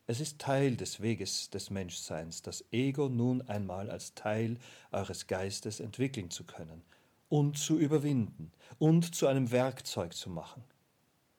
Es 0.09 0.19
ist 0.19 0.39
Teil 0.39 0.75
des 0.75 1.01
Weges 1.01 1.51
des 1.51 1.69
Menschseins, 1.69 2.41
das 2.41 2.65
Ego 2.71 3.09
nun 3.09 3.43
einmal 3.43 3.91
als 3.91 4.15
Teil 4.15 4.57
eures 4.91 5.27
Geistes 5.27 5.79
entwickeln 5.79 6.31
zu 6.31 6.43
können– 6.43 6.81
und 7.29 7.57
zu 7.57 7.77
überwinden 7.77 8.51
und 8.79 9.15
zu 9.15 9.27
einem 9.27 9.51
Werkzeug 9.51 10.13
zu 10.13 10.29
machen, 10.29 10.63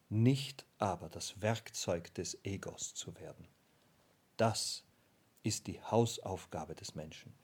nicht 0.09 0.65
aber 0.79 1.09
das 1.09 1.43
Werkzeug 1.43 2.15
des 2.15 2.39
Egos 2.45 2.95
zu 2.95 3.15
werden. 3.17 3.47
Das 4.37 4.85
ist 5.43 5.67
die 5.67 5.81
Hausaufgabe 5.83 6.75
des 6.75 6.95
Menschen. 6.95 7.35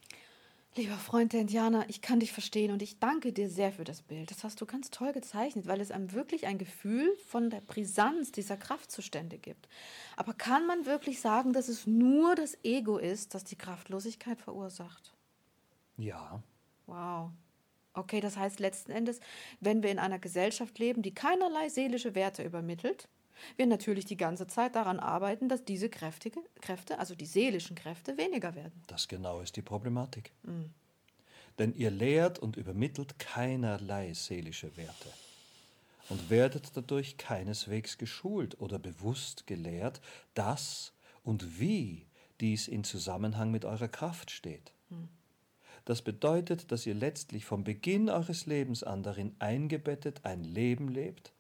Lieber 0.77 0.97
Freund 0.97 1.33
der 1.33 1.41
Indianer, 1.41 1.87
ich 1.89 2.03
kann 2.03 2.21
dich 2.21 2.33
verstehen 2.33 2.71
und 2.71 2.83
ich 2.83 2.99
danke 2.99 3.33
dir 3.33 3.49
sehr 3.49 3.73
für 3.73 3.85
das 3.85 4.03
Bild. 4.03 4.31
Das 4.31 4.45
hast 4.45 4.61
du 4.61 4.67
ganz 4.67 4.91
toll 4.91 5.13
gezeichnet, 5.15 5.67
weil 5.67 5.81
es 5.81 5.91
einem 5.91 6.13
wirklich 6.13 6.47
ein 6.47 6.59
Gefühl 6.59 7.17
von 7.29 7.49
der 7.49 7.63
Brisanz 7.63 8.31
dieser 8.31 8.59
Kraftzustände 8.59 9.39
gibt. 9.39 9.71
Aber 10.17 10.35
kann 10.35 10.67
man 10.67 10.85
wirklich 10.85 11.21
sagen, 11.21 11.55
dass 11.55 11.69
es 11.69 11.87
nur 11.87 12.35
das 12.35 12.59
Ego 12.63 12.99
ist, 12.99 13.35
das 13.35 13.45
die 13.45 13.57
Kraftlosigkeit 13.57 14.39
verursacht? 14.39 15.15
Ja. 15.97 16.43
Wow, 16.85 17.31
Okay, 17.97 18.21
das 18.21 18.37
heißt 18.37 18.61
letzten 18.61 18.93
Endes, 18.93 19.21
wenn 19.61 19.83
wir 19.83 19.91
in 19.91 19.99
einer 19.99 20.19
Gesellschaft 20.19 20.79
leben, 20.79 21.01
die 21.01 21.15
keinerlei 21.15 21.71
seelische 21.71 22.15
Werte 22.15 22.43
übermittelt, 22.43 23.09
wir 23.57 23.67
natürlich 23.67 24.05
die 24.05 24.17
ganze 24.17 24.47
Zeit 24.47 24.75
daran 24.75 25.01
arbeiten, 25.01 25.49
dass 25.49 25.65
diese 25.65 25.89
kräftige, 25.89 26.41
Kräfte, 26.61 26.99
also 26.99 27.15
die 27.15 27.27
seelischen 27.27 27.77
Kräfte, 27.77 28.17
weniger 28.17 28.55
werden. 28.55 28.83
Das 28.87 29.09
genau 29.09 29.41
ist 29.41 29.57
die 29.57 29.63
Problematik. 29.63 30.33
Mhm. 30.43 30.73
Denn 31.59 31.75
ihr 31.75 31.91
lehrt 31.91 32.39
und 32.39 32.57
übermittelt 32.57 33.19
keinerlei 33.19 34.13
seelische 34.13 34.77
Werte 34.77 35.09
und 36.09 36.31
werdet 36.31 36.77
dadurch 36.77 37.17
keineswegs 37.17 37.99
geschult 37.99 38.61
oder 38.61 38.79
bewusst 38.79 39.47
gelehrt, 39.47 40.01
dass 40.35 40.93
und 41.25 41.59
wie 41.59 42.07
dies 42.41 42.69
in 42.69 42.85
Zusammenhang 42.85 43.51
mit 43.51 43.65
eurer 43.65 43.89
Kraft 43.89 44.31
steht. 44.31 44.73
Mhm. 44.91 45.09
Das 45.85 46.03
bedeutet, 46.03 46.73
dass 46.73 46.85
ihr 46.85 46.95
letztlich 46.95 47.45
vom 47.45 47.63
Beginn 47.65 48.11
eures 48.11 48.47
Lebens 48.47 48.83
an 48.83 49.03
darin 49.03 49.35
eingebettet 49.39 50.25
ein 50.25 50.43
Leben 50.43 50.89
lebt, 50.89 51.33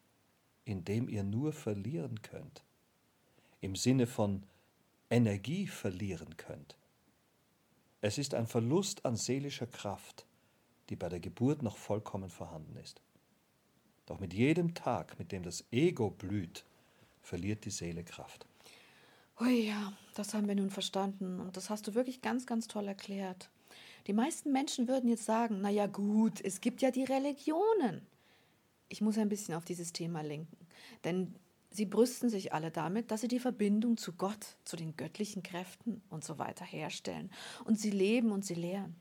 in 0.66 0.85
dem 0.85 1.08
ihr 1.08 1.23
nur 1.23 1.54
verlieren 1.54 2.20
könnt. 2.20 2.62
Im 3.62 3.75
Sinne 3.76 4.06
von 4.06 4.42
Energie 5.08 5.66
verlieren 5.66 6.37
könnt. 6.37 6.76
Es 8.02 8.18
ist 8.18 8.35
ein 8.35 8.46
Verlust 8.46 9.06
an 9.06 9.16
seelischer 9.16 9.68
Kraft, 9.68 10.26
die 10.90 10.96
bei 10.96 11.08
der 11.08 11.20
Geburt 11.20 11.62
noch 11.62 11.76
vollkommen 11.76 12.28
vorhanden 12.28 12.76
ist. 12.76 13.00
Doch 14.04 14.20
mit 14.20 14.35
jedem 14.35 14.75
Tag, 14.75 15.18
mit 15.18 15.32
dem 15.32 15.44
das 15.44 15.64
Ego 15.70 16.11
blüht, 16.11 16.64
verliert 17.23 17.64
die 17.64 17.70
Seele 17.70 18.04
Kraft. 18.04 18.46
Oh 19.40 19.44
ja, 19.44 19.92
das 20.14 20.35
haben 20.35 20.49
wir 20.49 20.54
nun 20.54 20.70
verstanden 20.70 21.40
und 21.40 21.56
das 21.56 21.70
hast 21.70 21.87
du 21.87 21.94
wirklich 21.94 22.23
ganz, 22.23 22.46
ganz 22.46 22.66
toll 22.66 22.88
erklärt. 22.88 23.50
Die 24.06 24.12
meisten 24.12 24.52
Menschen 24.52 24.88
würden 24.88 25.11
jetzt 25.11 25.25
sagen, 25.25 25.58
na 25.61 25.70
ja 25.70 25.87
gut, 25.87 26.40
es 26.40 26.61
gibt 26.61 26.82
ja 26.82 26.90
die 26.90 27.04
Religionen. 27.04 28.06
Ich 28.88 29.00
muss 29.00 29.18
ein 29.18 29.28
bisschen 29.28 29.54
auf 29.54 29.64
dieses 29.64 29.92
Thema 29.92 30.22
lenken, 30.22 30.56
denn 31.04 31.34
sie 31.70 31.86
brüsten 31.86 32.30
sich 32.30 32.52
alle 32.52 32.70
damit, 32.70 33.10
dass 33.10 33.20
sie 33.20 33.28
die 33.28 33.40
Verbindung 33.40 33.96
zu 33.96 34.12
Gott, 34.12 34.56
zu 34.64 34.76
den 34.76 34.96
göttlichen 34.96 35.42
Kräften 35.42 36.02
und 36.08 36.24
so 36.24 36.38
weiter 36.38 36.64
herstellen 36.64 37.30
und 37.64 37.78
sie 37.80 37.90
leben 37.90 38.30
und 38.30 38.44
sie 38.44 38.54
lehren. 38.54 38.96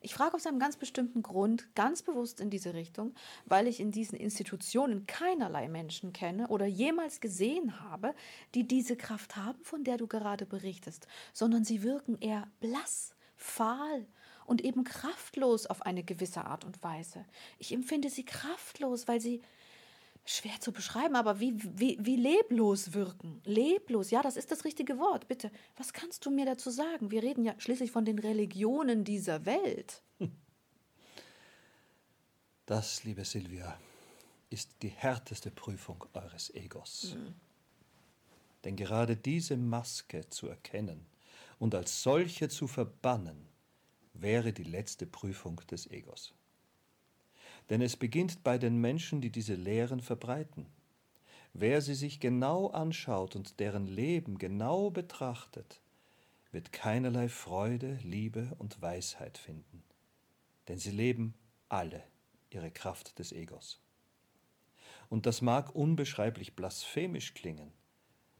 Ich 0.00 0.14
frage 0.14 0.34
aus 0.34 0.46
einem 0.46 0.58
ganz 0.58 0.76
bestimmten 0.76 1.22
Grund 1.22 1.74
ganz 1.74 2.02
bewusst 2.02 2.40
in 2.40 2.50
diese 2.50 2.74
Richtung, 2.74 3.14
weil 3.46 3.66
ich 3.66 3.80
in 3.80 3.90
diesen 3.90 4.18
Institutionen 4.18 5.06
keinerlei 5.06 5.68
Menschen 5.68 6.12
kenne 6.12 6.48
oder 6.48 6.66
jemals 6.66 7.20
gesehen 7.20 7.80
habe, 7.80 8.14
die 8.54 8.66
diese 8.66 8.96
Kraft 8.96 9.36
haben, 9.36 9.62
von 9.64 9.82
der 9.82 9.96
du 9.96 10.06
gerade 10.06 10.46
berichtest, 10.46 11.06
sondern 11.32 11.64
sie 11.64 11.82
wirken 11.82 12.18
eher 12.20 12.48
blass, 12.60 13.14
fahl 13.36 14.06
und 14.46 14.62
eben 14.62 14.84
kraftlos 14.84 15.66
auf 15.66 15.82
eine 15.82 16.02
gewisse 16.02 16.44
Art 16.44 16.64
und 16.64 16.82
Weise. 16.82 17.24
Ich 17.58 17.72
empfinde 17.72 18.10
sie 18.10 18.24
kraftlos, 18.24 19.08
weil 19.08 19.20
sie 19.20 19.42
schwer 20.24 20.58
zu 20.60 20.72
beschreiben, 20.72 21.16
aber 21.16 21.40
wie, 21.40 21.54
wie, 21.78 21.98
wie 22.00 22.16
leblos 22.16 22.94
wirken. 22.94 23.42
Leblos, 23.44 24.10
ja, 24.10 24.22
das 24.22 24.36
ist 24.36 24.50
das 24.50 24.64
richtige 24.64 24.98
Wort. 24.98 25.28
Bitte, 25.28 25.50
was 25.76 25.92
kannst 25.92 26.24
du 26.24 26.30
mir 26.30 26.46
dazu 26.46 26.70
sagen? 26.70 27.10
Wir 27.10 27.22
reden 27.22 27.44
ja 27.44 27.54
schließlich 27.58 27.90
von 27.90 28.04
den 28.04 28.18
Religionen 28.18 29.04
dieser 29.04 29.44
Welt. 29.46 30.02
Das, 32.66 33.04
liebe 33.04 33.26
Silvia, 33.26 33.78
ist 34.48 34.70
die 34.80 34.88
härteste 34.88 35.50
Prüfung 35.50 36.02
eures 36.14 36.48
Egos. 36.54 37.14
Mhm. 37.14 37.34
Denn 38.64 38.76
gerade 38.76 39.18
diese 39.18 39.58
Maske 39.58 40.30
zu 40.30 40.48
erkennen 40.48 41.04
und 41.58 41.74
als 41.74 42.02
solche 42.02 42.48
zu 42.48 42.66
verbannen, 42.66 43.48
wäre 44.14 44.52
die 44.52 44.64
letzte 44.64 45.06
Prüfung 45.06 45.60
des 45.70 45.90
Egos. 45.90 46.32
Denn 47.70 47.82
es 47.82 47.96
beginnt 47.96 48.42
bei 48.42 48.58
den 48.58 48.80
Menschen, 48.80 49.20
die 49.20 49.30
diese 49.30 49.54
Lehren 49.54 50.00
verbreiten. 50.00 50.66
Wer 51.52 51.80
sie 51.82 51.94
sich 51.94 52.20
genau 52.20 52.68
anschaut 52.68 53.36
und 53.36 53.60
deren 53.60 53.86
Leben 53.86 54.38
genau 54.38 54.90
betrachtet, 54.90 55.80
wird 56.50 56.72
keinerlei 56.72 57.28
Freude, 57.28 57.98
Liebe 58.02 58.54
und 58.58 58.80
Weisheit 58.80 59.38
finden, 59.38 59.82
denn 60.68 60.78
sie 60.78 60.90
leben 60.90 61.34
alle 61.68 62.02
ihre 62.50 62.70
Kraft 62.70 63.18
des 63.18 63.32
Egos. 63.32 63.80
Und 65.08 65.26
das 65.26 65.42
mag 65.42 65.74
unbeschreiblich 65.74 66.54
blasphemisch 66.54 67.34
klingen, 67.34 67.72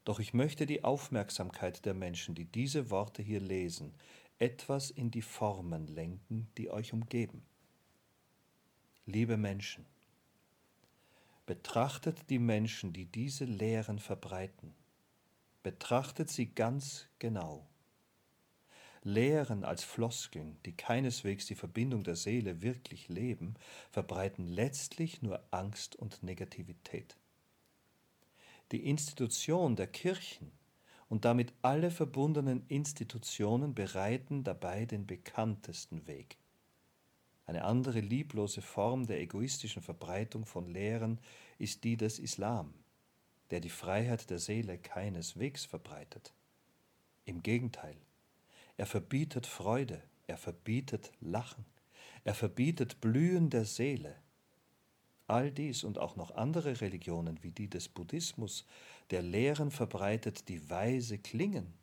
doch 0.05 0.19
ich 0.19 0.33
möchte 0.33 0.65
die 0.65 0.83
Aufmerksamkeit 0.83 1.85
der 1.85 1.93
Menschen, 1.93 2.35
die 2.35 2.45
diese 2.45 2.89
Worte 2.89 3.21
hier 3.21 3.39
lesen, 3.39 3.93
etwas 4.39 4.91
in 4.91 5.11
die 5.11 5.21
Formen 5.21 5.87
lenken, 5.87 6.47
die 6.57 6.69
euch 6.69 6.93
umgeben. 6.93 7.43
Liebe 9.05 9.37
Menschen, 9.37 9.85
betrachtet 11.45 12.29
die 12.29 12.39
Menschen, 12.39 12.91
die 12.91 13.05
diese 13.05 13.45
Lehren 13.45 13.99
verbreiten. 13.99 14.73
Betrachtet 15.63 16.29
sie 16.29 16.47
ganz 16.47 17.07
genau. 17.19 17.65
Lehren 19.03 19.63
als 19.63 19.83
Floskeln, 19.83 20.57
die 20.65 20.75
keineswegs 20.75 21.45
die 21.45 21.55
Verbindung 21.55 22.03
der 22.03 22.15
Seele 22.15 22.63
wirklich 22.63 23.07
leben, 23.07 23.53
verbreiten 23.91 24.47
letztlich 24.47 25.21
nur 25.21 25.43
Angst 25.51 25.95
und 25.95 26.23
Negativität. 26.23 27.15
Die 28.71 28.89
Institution 28.89 29.75
der 29.75 29.85
Kirchen 29.85 30.51
und 31.09 31.25
damit 31.25 31.53
alle 31.61 31.91
verbundenen 31.91 32.65
Institutionen 32.67 33.75
bereiten 33.75 34.43
dabei 34.43 34.85
den 34.85 35.05
bekanntesten 35.05 36.07
Weg. 36.07 36.37
Eine 37.45 37.63
andere 37.63 37.99
lieblose 37.99 38.61
Form 38.61 39.05
der 39.05 39.21
egoistischen 39.21 39.83
Verbreitung 39.83 40.45
von 40.45 40.67
Lehren 40.67 41.19
ist 41.59 41.83
die 41.83 41.95
des 41.95 42.17
Islam, 42.17 42.73
der 43.51 43.59
die 43.59 43.69
Freiheit 43.69 44.29
der 44.29 44.39
Seele 44.39 44.79
keineswegs 44.79 45.65
verbreitet. 45.65 46.33
Im 47.25 47.43
Gegenteil, 47.43 47.97
er 48.77 48.87
verbietet 48.87 49.45
Freude, 49.45 50.01
er 50.27 50.37
verbietet 50.37 51.11
Lachen, 51.21 51.65
er 52.23 52.33
verbietet 52.33 52.99
Blühen 52.99 53.51
der 53.51 53.65
Seele. 53.65 54.15
All 55.27 55.51
dies 55.51 55.83
und 55.83 55.97
auch 55.97 56.15
noch 56.15 56.31
andere 56.35 56.81
Religionen 56.81 57.41
wie 57.43 57.51
die 57.51 57.69
des 57.69 57.89
Buddhismus, 57.89 58.65
der 59.11 59.21
Lehren 59.21 59.71
verbreitet, 59.71 60.47
die 60.49 60.69
weise 60.69 61.17
klingen, 61.17 61.73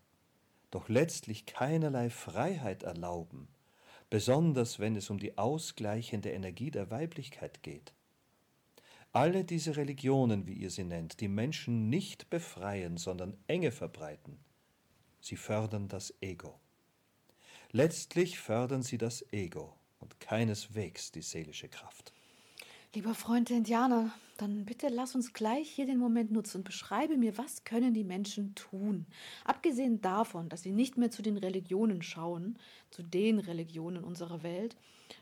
doch 0.70 0.88
letztlich 0.88 1.46
keinerlei 1.46 2.10
Freiheit 2.10 2.82
erlauben, 2.82 3.48
besonders 4.10 4.78
wenn 4.78 4.96
es 4.96 5.10
um 5.10 5.18
die 5.18 5.38
ausgleichende 5.38 6.30
Energie 6.30 6.70
der 6.70 6.90
Weiblichkeit 6.90 7.62
geht. 7.62 7.92
Alle 9.12 9.44
diese 9.44 9.76
Religionen, 9.76 10.46
wie 10.46 10.54
ihr 10.54 10.70
sie 10.70 10.84
nennt, 10.84 11.20
die 11.20 11.28
Menschen 11.28 11.90
nicht 11.90 12.30
befreien, 12.30 12.96
sondern 12.96 13.36
Enge 13.46 13.70
verbreiten, 13.70 14.38
sie 15.20 15.36
fördern 15.36 15.88
das 15.88 16.14
Ego. 16.22 16.58
Letztlich 17.70 18.38
fördern 18.38 18.82
sie 18.82 18.98
das 18.98 19.24
Ego 19.32 19.74
und 20.00 20.18
keineswegs 20.18 21.12
die 21.12 21.22
seelische 21.22 21.68
Kraft. 21.68 22.12
Lieber 22.94 23.14
Freund 23.14 23.48
der 23.48 23.56
Indianer, 23.56 24.12
dann 24.36 24.66
bitte 24.66 24.88
lass 24.88 25.14
uns 25.14 25.32
gleich 25.32 25.70
hier 25.70 25.86
den 25.86 25.96
Moment 25.96 26.30
nutzen 26.30 26.58
und 26.58 26.64
beschreibe 26.64 27.16
mir, 27.16 27.38
was 27.38 27.64
können 27.64 27.94
die 27.94 28.04
Menschen 28.04 28.54
tun? 28.54 29.06
Abgesehen 29.46 30.02
davon, 30.02 30.50
dass 30.50 30.62
sie 30.62 30.72
nicht 30.72 30.98
mehr 30.98 31.10
zu 31.10 31.22
den 31.22 31.38
Religionen 31.38 32.02
schauen, 32.02 32.58
zu 32.90 33.02
den 33.02 33.38
Religionen 33.38 34.04
unserer 34.04 34.42
Welt 34.42 34.76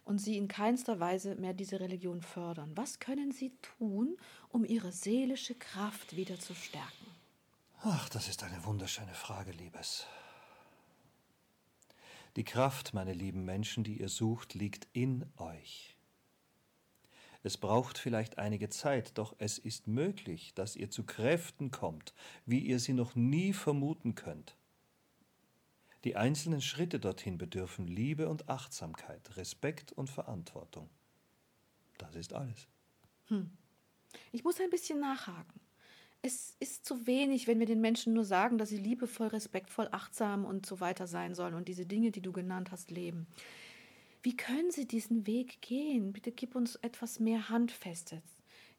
und 0.05 0.19
sie 0.19 0.37
in 0.37 0.49
keinster 0.49 0.99
Weise 0.99 1.37
mehr 1.37 1.55
diese 1.55 1.79
Religion 1.79 2.23
fördern. 2.23 2.73
Was 2.75 2.99
können 2.99 3.31
sie 3.31 3.53
tun, 3.62 4.17
um 4.49 4.65
ihre 4.65 4.91
seelische 4.91 5.55
Kraft 5.55 6.17
wieder 6.17 6.41
zu 6.41 6.57
stärken? 6.57 7.07
Ach, 7.83 8.09
das 8.09 8.29
ist 8.29 8.42
eine 8.42 8.64
wunderschöne 8.64 9.14
Frage, 9.14 9.53
Liebes. 9.53 10.07
Die 12.35 12.44
Kraft, 12.44 12.94
meine 12.94 13.12
lieben 13.12 13.44
Menschen, 13.44 13.85
die 13.85 14.01
ihr 14.01 14.09
sucht, 14.09 14.55
liegt 14.55 14.88
in 14.92 15.25
euch. 15.37 15.97
Es 17.42 17.57
braucht 17.57 17.98
vielleicht 17.98 18.38
einige 18.38 18.68
Zeit, 18.68 19.16
doch 19.16 19.35
es 19.38 19.59
ist 19.59 19.87
möglich, 19.87 20.53
dass 20.55 20.76
ihr 20.76 20.90
zu 20.90 21.05
Kräften 21.05 21.70
kommt, 21.70 22.14
wie 22.44 22.59
ihr 22.59 22.79
sie 22.79 22.92
noch 22.92 23.14
nie 23.14 23.53
vermuten 23.53 24.14
könnt. 24.14 24.57
Die 26.05 26.16
einzelnen 26.16 26.61
Schritte 26.61 27.00
dorthin 27.00 27.38
bedürfen 27.38 27.87
Liebe 27.87 28.29
und 28.29 28.48
Achtsamkeit, 28.48 29.37
Respekt 29.37 29.92
und 29.92 30.09
Verantwortung. 30.09 30.88
Das 31.98 32.14
ist 32.14 32.33
alles. 32.33 32.68
Hm. 33.26 33.50
Ich 34.33 34.44
muss 34.44 34.61
ein 34.61 34.70
bisschen 34.70 35.00
nachhaken 35.00 35.61
es 36.22 36.57
ist 36.61 36.85
zu 36.85 37.07
wenig, 37.07 37.46
wenn 37.46 37.59
wir 37.59 37.66
den 37.66 37.81
Menschen 37.81 38.12
nur 38.12 38.24
sagen, 38.24 38.59
dass 38.59 38.68
sie 38.68 38.76
liebevoll, 38.76 39.29
respektvoll, 39.29 39.88
achtsam 39.90 40.44
und 40.44 40.66
so 40.66 40.81
weiter 40.81 41.07
sein 41.07 41.35
sollen 41.35 41.55
und 41.55 41.68
diese 41.68 41.87
Dinge, 41.87 42.11
die 42.11 42.20
du 42.20 42.33
genannt 42.33 42.70
hast, 42.70 42.90
leben. 42.90 43.26
Wie 44.22 44.37
können 44.37 44.70
sie 44.70 44.87
diesen 44.87 45.26
Weg 45.26 45.62
gehen? 45.62 46.12
Bitte 46.12 46.33
gib 46.33 46.54
uns 46.54 46.76
etwas 46.76 47.20
mehr 47.20 47.48
Handfestes. 47.48 48.22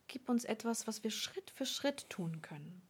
Gib 0.07 0.29
uns 0.29 0.43
etwas, 0.43 0.87
was 0.87 1.03
wir 1.03 1.11
Schritt 1.11 1.49
für 1.51 1.65
Schritt 1.65 2.09
tun 2.09 2.41
können. 2.41 2.81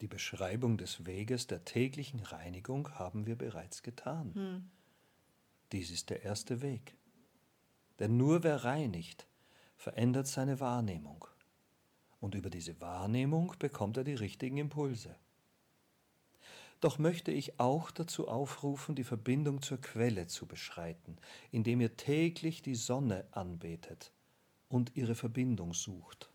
Die 0.00 0.08
Beschreibung 0.08 0.76
des 0.76 1.06
Weges 1.06 1.46
der 1.46 1.64
täglichen 1.64 2.20
Reinigung 2.20 2.90
haben 2.98 3.26
wir 3.26 3.36
bereits 3.36 3.82
getan. 3.82 4.34
Hm. 4.34 4.70
Dies 5.72 5.90
ist 5.90 6.10
der 6.10 6.22
erste 6.22 6.62
Weg. 6.62 6.96
Denn 8.00 8.16
nur 8.16 8.42
wer 8.42 8.64
reinigt, 8.64 9.26
verändert 9.76 10.26
seine 10.26 10.58
Wahrnehmung 10.58 11.26
und 12.24 12.34
über 12.34 12.48
diese 12.48 12.80
Wahrnehmung 12.80 13.54
bekommt 13.58 13.98
er 13.98 14.04
die 14.04 14.14
richtigen 14.14 14.56
Impulse. 14.56 15.14
Doch 16.84 16.98
möchte 16.98 17.32
ich 17.32 17.58
auch 17.58 17.90
dazu 17.90 18.28
aufrufen, 18.28 18.94
die 18.94 19.04
Verbindung 19.04 19.62
zur 19.62 19.80
Quelle 19.80 20.26
zu 20.26 20.44
beschreiten, 20.44 21.16
indem 21.50 21.80
ihr 21.80 21.96
täglich 21.96 22.60
die 22.60 22.74
Sonne 22.74 23.24
anbetet 23.30 24.12
und 24.68 24.94
ihre 24.94 25.14
Verbindung 25.14 25.72
sucht. 25.72 26.28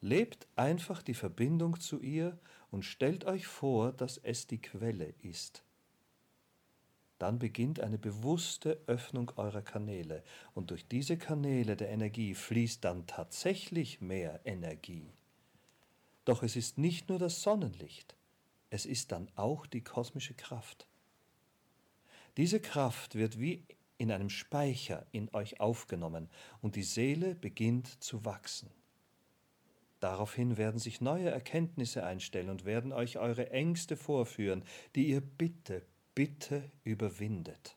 Lebt 0.00 0.48
einfach 0.56 1.02
die 1.02 1.14
Verbindung 1.14 1.78
zu 1.78 2.00
ihr 2.00 2.36
und 2.72 2.84
stellt 2.84 3.24
euch 3.24 3.46
vor, 3.46 3.92
dass 3.92 4.18
es 4.18 4.48
die 4.48 4.60
Quelle 4.60 5.14
ist 5.22 5.62
dann 7.18 7.38
beginnt 7.38 7.78
eine 7.78 7.98
bewusste 7.98 8.80
Öffnung 8.88 9.30
eurer 9.36 9.62
Kanäle 9.62 10.24
und 10.54 10.72
durch 10.72 10.88
diese 10.88 11.16
Kanäle 11.16 11.76
der 11.76 11.90
Energie 11.90 12.34
fließt 12.34 12.82
dann 12.82 13.06
tatsächlich 13.06 14.00
mehr 14.00 14.40
Energie. 14.44 15.12
Doch 16.24 16.42
es 16.42 16.56
ist 16.56 16.78
nicht 16.78 17.08
nur 17.08 17.20
das 17.20 17.40
Sonnenlicht, 17.42 18.16
es 18.72 18.86
ist 18.86 19.12
dann 19.12 19.30
auch 19.36 19.66
die 19.66 19.84
kosmische 19.84 20.32
Kraft. 20.32 20.86
Diese 22.38 22.58
Kraft 22.58 23.16
wird 23.16 23.38
wie 23.38 23.66
in 23.98 24.10
einem 24.10 24.30
Speicher 24.30 25.04
in 25.12 25.28
euch 25.34 25.60
aufgenommen 25.60 26.30
und 26.62 26.74
die 26.74 26.82
Seele 26.82 27.34
beginnt 27.34 28.02
zu 28.02 28.24
wachsen. 28.24 28.70
Daraufhin 30.00 30.56
werden 30.56 30.80
sich 30.80 31.02
neue 31.02 31.28
Erkenntnisse 31.28 32.02
einstellen 32.02 32.48
und 32.48 32.64
werden 32.64 32.94
euch 32.94 33.18
eure 33.18 33.50
Ängste 33.50 33.98
vorführen, 33.98 34.64
die 34.94 35.08
ihr 35.08 35.20
bitte, 35.20 35.84
bitte 36.14 36.72
überwindet. 36.82 37.76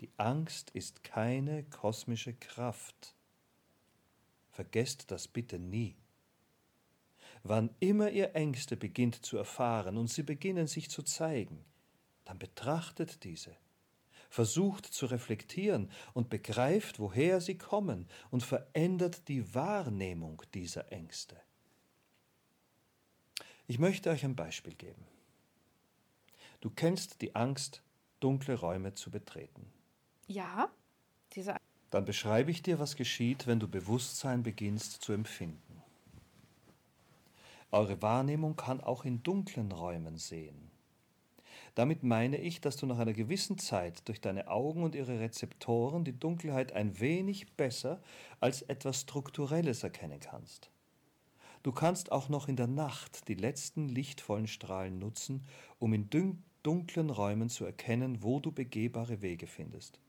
Die 0.00 0.10
Angst 0.18 0.68
ist 0.72 1.02
keine 1.02 1.64
kosmische 1.64 2.34
Kraft. 2.34 3.14
Vergesst 4.50 5.10
das 5.10 5.28
bitte 5.28 5.58
nie. 5.58 5.96
Wann 7.42 7.70
immer 7.80 8.10
ihr 8.10 8.34
Ängste 8.34 8.76
beginnt 8.76 9.24
zu 9.24 9.36
erfahren 9.36 9.96
und 9.96 10.08
sie 10.08 10.22
beginnen 10.22 10.66
sich 10.66 10.90
zu 10.90 11.02
zeigen, 11.02 11.64
dann 12.24 12.38
betrachtet 12.38 13.24
diese, 13.24 13.56
versucht 14.28 14.86
zu 14.86 15.06
reflektieren 15.06 15.90
und 16.12 16.28
begreift, 16.28 16.98
woher 16.98 17.40
sie 17.40 17.56
kommen 17.56 18.08
und 18.30 18.42
verändert 18.42 19.28
die 19.28 19.54
Wahrnehmung 19.54 20.42
dieser 20.54 20.92
Ängste. 20.92 21.40
Ich 23.66 23.78
möchte 23.78 24.10
euch 24.10 24.24
ein 24.24 24.36
Beispiel 24.36 24.74
geben. 24.74 25.04
Du 26.60 26.70
kennst 26.70 27.20
die 27.20 27.34
Angst, 27.34 27.82
dunkle 28.20 28.54
Räume 28.54 28.94
zu 28.94 29.10
betreten. 29.10 29.70
Ja, 30.26 30.70
diese. 31.32 31.56
Dann 31.90 32.04
beschreibe 32.04 32.50
ich 32.50 32.62
dir, 32.62 32.78
was 32.78 32.96
geschieht, 32.96 33.46
wenn 33.46 33.60
du 33.60 33.68
Bewusstsein 33.68 34.42
beginnst 34.42 35.02
zu 35.02 35.12
empfinden. 35.12 35.67
Eure 37.70 38.00
Wahrnehmung 38.00 38.56
kann 38.56 38.80
auch 38.80 39.04
in 39.04 39.22
dunklen 39.22 39.72
Räumen 39.72 40.16
sehen. 40.16 40.70
Damit 41.74 42.02
meine 42.02 42.38
ich, 42.38 42.60
dass 42.60 42.76
du 42.76 42.86
nach 42.86 42.98
einer 42.98 43.12
gewissen 43.12 43.58
Zeit 43.58 44.08
durch 44.08 44.20
deine 44.20 44.48
Augen 44.48 44.82
und 44.82 44.94
ihre 44.94 45.20
Rezeptoren 45.20 46.04
die 46.04 46.18
Dunkelheit 46.18 46.72
ein 46.72 46.98
wenig 46.98 47.52
besser 47.56 48.00
als 48.40 48.62
etwas 48.62 49.02
Strukturelles 49.02 49.84
erkennen 49.84 50.18
kannst. 50.18 50.70
Du 51.62 51.72
kannst 51.72 52.10
auch 52.10 52.28
noch 52.28 52.48
in 52.48 52.56
der 52.56 52.66
Nacht 52.66 53.28
die 53.28 53.34
letzten 53.34 53.88
lichtvollen 53.88 54.46
Strahlen 54.46 54.98
nutzen, 54.98 55.44
um 55.78 55.92
in 55.92 56.08
dunklen 56.62 57.10
Räumen 57.10 57.48
zu 57.48 57.64
erkennen, 57.64 58.22
wo 58.22 58.40
du 58.40 58.50
begehbare 58.50 59.20
Wege 59.22 59.46
findest. 59.46 60.00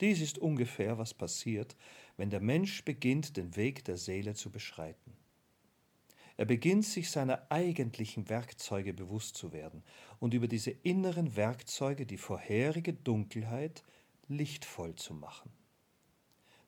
Dies 0.00 0.20
ist 0.20 0.38
ungefähr, 0.38 0.98
was 0.98 1.14
passiert, 1.14 1.76
wenn 2.16 2.30
der 2.30 2.40
Mensch 2.40 2.84
beginnt, 2.84 3.36
den 3.36 3.56
Weg 3.56 3.84
der 3.84 3.96
Seele 3.96 4.34
zu 4.34 4.50
beschreiten. 4.50 5.23
Er 6.36 6.46
beginnt 6.46 6.84
sich 6.84 7.10
seiner 7.10 7.46
eigentlichen 7.50 8.28
Werkzeuge 8.28 8.92
bewusst 8.92 9.36
zu 9.36 9.52
werden 9.52 9.84
und 10.18 10.34
über 10.34 10.48
diese 10.48 10.70
inneren 10.70 11.36
Werkzeuge 11.36 12.06
die 12.06 12.18
vorherige 12.18 12.92
Dunkelheit 12.92 13.84
lichtvoll 14.26 14.96
zu 14.96 15.14
machen. 15.14 15.52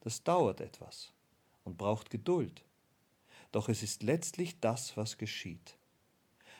Das 0.00 0.22
dauert 0.22 0.60
etwas, 0.60 1.12
und 1.64 1.76
braucht 1.76 2.10
Geduld. 2.10 2.64
Doch 3.50 3.68
es 3.68 3.82
ist 3.82 4.02
letztlich 4.02 4.60
das, 4.60 4.96
was 4.96 5.18
geschieht. 5.18 5.76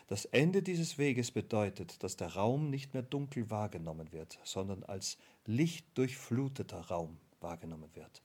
Das 0.09 0.25
Ende 0.25 0.63
dieses 0.63 0.99
Weges 0.99 1.31
bedeutet, 1.31 2.03
dass 2.03 2.17
der 2.17 2.35
Raum 2.35 2.71
nicht 2.71 2.95
mehr 2.95 3.03
dunkel 3.03 3.51
wahrgenommen 3.51 4.13
wird, 4.13 4.39
sondern 4.45 4.83
als 4.85 5.19
lichtdurchfluteter 5.47 6.81
Raum 6.81 7.19
wahrgenommen 7.41 7.91
wird. 7.95 8.23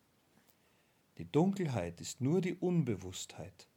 Die 1.17 1.31
Dunkelheit 1.31 2.01
ist 2.01 2.21
nur 2.21 2.41
die 2.41 2.53
Unbewusstheit. 2.53 3.67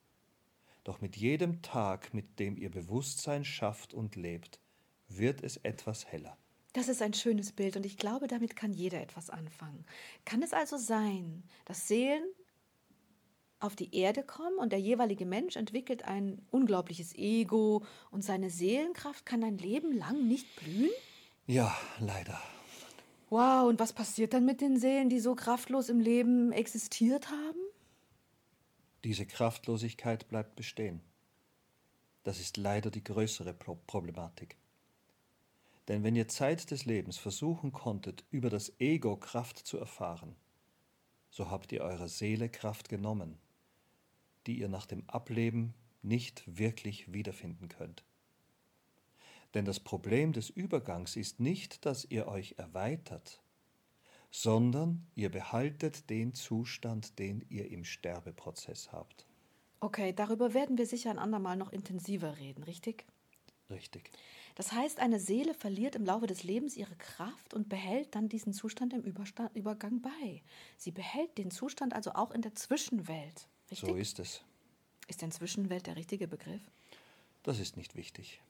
Doch 0.84 1.00
mit 1.00 1.16
jedem 1.16 1.62
Tag, 1.62 2.12
mit 2.12 2.38
dem 2.38 2.56
ihr 2.58 2.70
Bewusstsein 2.70 3.44
schafft 3.44 3.94
und 3.94 4.16
lebt, 4.16 4.60
wird 5.08 5.42
es 5.42 5.56
etwas 5.56 6.06
heller. 6.06 6.36
Das 6.74 6.88
ist 6.88 7.00
ein 7.02 7.14
schönes 7.14 7.52
Bild 7.52 7.76
und 7.76 7.86
ich 7.86 7.96
glaube, 7.96 8.26
damit 8.26 8.56
kann 8.56 8.72
jeder 8.72 9.00
etwas 9.00 9.30
anfangen. 9.30 9.86
Kann 10.24 10.42
es 10.42 10.52
also 10.52 10.76
sein, 10.76 11.44
dass 11.64 11.88
Seelen 11.88 12.24
auf 13.60 13.76
die 13.76 13.94
Erde 13.96 14.22
kommen 14.22 14.58
und 14.58 14.72
der 14.72 14.80
jeweilige 14.80 15.24
Mensch 15.24 15.56
entwickelt 15.56 16.04
ein 16.04 16.42
unglaubliches 16.50 17.14
Ego 17.14 17.84
und 18.10 18.22
seine 18.22 18.50
Seelenkraft 18.50 19.24
kann 19.24 19.42
ein 19.42 19.56
Leben 19.56 19.96
lang 19.96 20.28
nicht 20.28 20.54
blühen? 20.56 20.90
Ja, 21.46 21.74
leider. 22.00 22.40
Wow, 23.30 23.68
und 23.68 23.80
was 23.80 23.92
passiert 23.92 24.34
dann 24.34 24.44
mit 24.44 24.60
den 24.60 24.76
Seelen, 24.76 25.08
die 25.08 25.20
so 25.20 25.34
kraftlos 25.34 25.88
im 25.88 26.00
Leben 26.00 26.52
existiert 26.52 27.30
haben? 27.30 27.63
Diese 29.04 29.26
Kraftlosigkeit 29.26 30.28
bleibt 30.28 30.56
bestehen. 30.56 31.02
Das 32.22 32.40
ist 32.40 32.56
leider 32.56 32.90
die 32.90 33.04
größere 33.04 33.52
Pro 33.52 33.74
Problematik. 33.86 34.56
Denn 35.88 36.02
wenn 36.02 36.16
ihr 36.16 36.26
Zeit 36.28 36.70
des 36.70 36.86
Lebens 36.86 37.18
versuchen 37.18 37.70
konntet, 37.70 38.24
über 38.30 38.48
das 38.48 38.72
Ego 38.80 39.18
Kraft 39.18 39.58
zu 39.58 39.76
erfahren, 39.76 40.34
so 41.28 41.50
habt 41.50 41.70
ihr 41.72 41.82
eurer 41.82 42.08
Seele 42.08 42.48
Kraft 42.48 42.88
genommen, 42.88 43.36
die 44.46 44.58
ihr 44.58 44.68
nach 44.68 44.86
dem 44.86 45.06
Ableben 45.10 45.74
nicht 46.00 46.42
wirklich 46.46 47.12
wiederfinden 47.12 47.68
könnt. 47.68 48.04
Denn 49.52 49.66
das 49.66 49.80
Problem 49.80 50.32
des 50.32 50.48
Übergangs 50.48 51.16
ist 51.16 51.40
nicht, 51.40 51.84
dass 51.84 52.06
ihr 52.06 52.26
euch 52.26 52.54
erweitert, 52.56 53.43
sondern 54.34 55.06
ihr 55.14 55.30
behaltet 55.30 56.10
den 56.10 56.34
Zustand, 56.34 57.20
den 57.20 57.46
ihr 57.50 57.70
im 57.70 57.84
Sterbeprozess 57.84 58.90
habt. 58.90 59.28
Okay, 59.78 60.12
darüber 60.12 60.54
werden 60.54 60.76
wir 60.76 60.86
sicher 60.86 61.10
ein 61.10 61.20
andermal 61.20 61.56
noch 61.56 61.70
intensiver 61.70 62.36
reden, 62.36 62.64
richtig? 62.64 63.04
Richtig. 63.70 64.10
Das 64.56 64.72
heißt, 64.72 64.98
eine 64.98 65.20
Seele 65.20 65.54
verliert 65.54 65.94
im 65.94 66.04
Laufe 66.04 66.26
des 66.26 66.42
Lebens 66.42 66.76
ihre 66.76 66.96
Kraft 66.96 67.54
und 67.54 67.68
behält 67.68 68.16
dann 68.16 68.28
diesen 68.28 68.52
Zustand 68.52 68.92
im 68.92 69.02
Überstand, 69.02 69.54
Übergang 69.54 70.02
bei. 70.02 70.42
Sie 70.76 70.90
behält 70.90 71.38
den 71.38 71.52
Zustand 71.52 71.94
also 71.94 72.14
auch 72.14 72.32
in 72.32 72.42
der 72.42 72.56
Zwischenwelt, 72.56 73.46
richtig? 73.70 73.88
So 73.88 73.94
ist 73.94 74.18
es. 74.18 74.42
Ist 75.06 75.22
denn 75.22 75.30
Zwischenwelt 75.30 75.86
der 75.86 75.94
richtige 75.94 76.26
Begriff? 76.26 76.62
Das 77.44 77.60
ist 77.60 77.76
nicht 77.76 77.94
wichtig. 77.94 78.42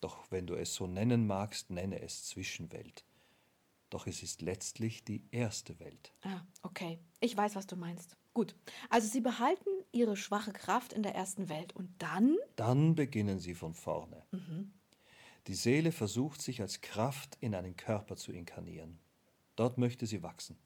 Doch 0.00 0.30
wenn 0.30 0.46
du 0.46 0.54
es 0.54 0.74
so 0.74 0.86
nennen 0.86 1.26
magst, 1.26 1.68
nenne 1.68 2.00
es 2.00 2.24
Zwischenwelt. 2.24 3.04
Doch 3.92 4.06
es 4.06 4.22
ist 4.22 4.40
letztlich 4.40 5.04
die 5.04 5.22
erste 5.32 5.78
Welt. 5.78 6.14
Ah, 6.22 6.40
okay. 6.62 6.98
Ich 7.20 7.36
weiß, 7.36 7.56
was 7.56 7.66
du 7.66 7.76
meinst. 7.76 8.16
Gut. 8.32 8.56
Also 8.88 9.06
sie 9.06 9.20
behalten 9.20 9.68
ihre 9.92 10.16
schwache 10.16 10.54
Kraft 10.54 10.94
in 10.94 11.02
der 11.02 11.14
ersten 11.14 11.50
Welt 11.50 11.76
und 11.76 11.90
dann? 11.98 12.38
Dann 12.56 12.94
beginnen 12.94 13.38
sie 13.38 13.54
von 13.54 13.74
vorne. 13.74 14.24
Mhm. 14.30 14.72
Die 15.46 15.54
Seele 15.54 15.92
versucht 15.92 16.40
sich 16.40 16.62
als 16.62 16.80
Kraft 16.80 17.36
in 17.40 17.54
einen 17.54 17.76
Körper 17.76 18.16
zu 18.16 18.32
inkarnieren. 18.32 18.98
Dort 19.56 19.76
möchte 19.76 20.06
sie 20.06 20.22
wachsen. 20.22 20.56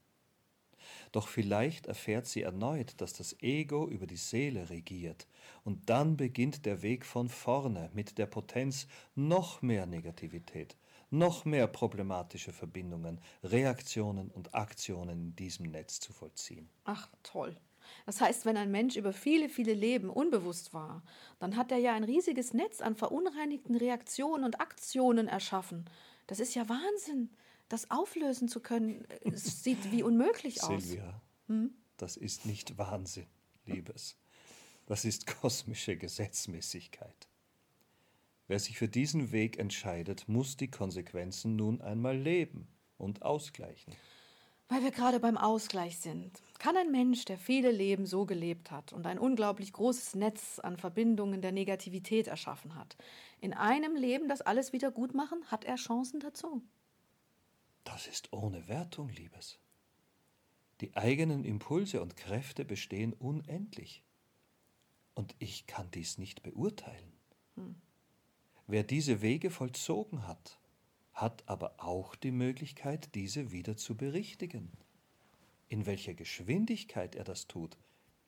Doch 1.10 1.26
vielleicht 1.26 1.86
erfährt 1.86 2.28
sie 2.28 2.42
erneut, 2.42 3.00
dass 3.00 3.12
das 3.12 3.40
Ego 3.42 3.88
über 3.88 4.06
die 4.06 4.16
Seele 4.16 4.70
regiert, 4.70 5.26
und 5.64 5.90
dann 5.90 6.16
beginnt 6.16 6.64
der 6.64 6.82
Weg 6.82 7.04
von 7.04 7.28
vorne 7.28 7.90
mit 7.92 8.18
der 8.18 8.26
Potenz 8.26 8.86
noch 9.16 9.62
mehr 9.62 9.86
Negativität, 9.86 10.76
noch 11.10 11.44
mehr 11.44 11.66
problematische 11.66 12.52
Verbindungen, 12.52 13.20
Reaktionen 13.42 14.30
und 14.30 14.54
Aktionen 14.54 15.20
in 15.20 15.36
diesem 15.36 15.70
Netz 15.70 16.00
zu 16.00 16.12
vollziehen. 16.12 16.68
Ach, 16.84 17.08
toll. 17.22 17.56
Das 18.04 18.20
heißt, 18.20 18.46
wenn 18.46 18.56
ein 18.56 18.70
Mensch 18.70 18.96
über 18.96 19.12
viele, 19.12 19.48
viele 19.48 19.74
Leben 19.74 20.10
unbewusst 20.10 20.74
war, 20.74 21.02
dann 21.38 21.56
hat 21.56 21.70
er 21.70 21.78
ja 21.78 21.94
ein 21.94 22.04
riesiges 22.04 22.52
Netz 22.52 22.80
an 22.80 22.96
verunreinigten 22.96 23.76
Reaktionen 23.76 24.44
und 24.44 24.60
Aktionen 24.60 25.28
erschaffen. 25.28 25.88
Das 26.26 26.40
ist 26.40 26.54
ja 26.54 26.68
Wahnsinn. 26.68 27.30
Das 27.68 27.90
auflösen 27.90 28.48
zu 28.48 28.60
können, 28.60 29.06
sieht 29.32 29.92
wie 29.92 30.02
unmöglich 30.02 30.62
aus. 30.62 30.84
Silvia, 30.84 31.20
hm? 31.48 31.74
das 31.96 32.16
ist 32.16 32.46
nicht 32.46 32.78
Wahnsinn, 32.78 33.26
Liebes. 33.64 34.16
Das 34.86 35.04
ist 35.04 35.26
kosmische 35.26 35.96
Gesetzmäßigkeit. 35.96 37.28
Wer 38.48 38.60
sich 38.60 38.78
für 38.78 38.88
diesen 38.88 39.32
Weg 39.32 39.58
entscheidet, 39.58 40.28
muss 40.28 40.56
die 40.56 40.70
Konsequenzen 40.70 41.56
nun 41.56 41.80
einmal 41.80 42.16
leben 42.16 42.68
und 42.96 43.22
ausgleichen. 43.22 43.94
Weil 44.68 44.82
wir 44.82 44.90
gerade 44.90 45.20
beim 45.20 45.36
Ausgleich 45.36 45.98
sind. 45.98 46.42
Kann 46.58 46.76
ein 46.76 46.90
Mensch, 46.90 47.24
der 47.24 47.38
viele 47.38 47.70
Leben 47.70 48.06
so 48.06 48.24
gelebt 48.24 48.70
hat 48.70 48.92
und 48.92 49.06
ein 49.06 49.18
unglaublich 49.18 49.72
großes 49.72 50.14
Netz 50.16 50.58
an 50.58 50.76
Verbindungen 50.76 51.40
der 51.40 51.52
Negativität 51.52 52.26
erschaffen 52.26 52.74
hat, 52.74 52.96
in 53.40 53.52
einem 53.52 53.94
Leben 53.94 54.28
das 54.28 54.40
alles 54.40 54.72
wieder 54.72 54.90
gut 54.90 55.14
machen, 55.14 55.44
hat 55.46 55.64
er 55.64 55.76
Chancen 55.76 56.20
dazu? 56.20 56.62
Das 57.84 58.06
ist 58.06 58.32
ohne 58.32 58.66
Wertung, 58.66 59.08
Liebes. 59.10 59.60
Die 60.80 60.96
eigenen 60.96 61.44
Impulse 61.44 62.02
und 62.02 62.16
Kräfte 62.16 62.64
bestehen 62.64 63.12
unendlich. 63.12 64.02
Und 65.14 65.34
ich 65.38 65.66
kann 65.66 65.90
dies 65.92 66.18
nicht 66.18 66.42
beurteilen. 66.42 67.12
Hm. 67.54 67.76
Wer 68.68 68.82
diese 68.82 69.22
Wege 69.22 69.50
vollzogen 69.50 70.26
hat, 70.26 70.58
hat 71.12 71.44
aber 71.46 71.74
auch 71.78 72.16
die 72.16 72.32
Möglichkeit, 72.32 73.14
diese 73.14 73.52
wieder 73.52 73.76
zu 73.76 73.96
berichtigen. 73.96 74.72
In 75.68 75.86
welcher 75.86 76.14
Geschwindigkeit 76.14 77.14
er 77.14 77.24
das 77.24 77.46
tut, 77.46 77.78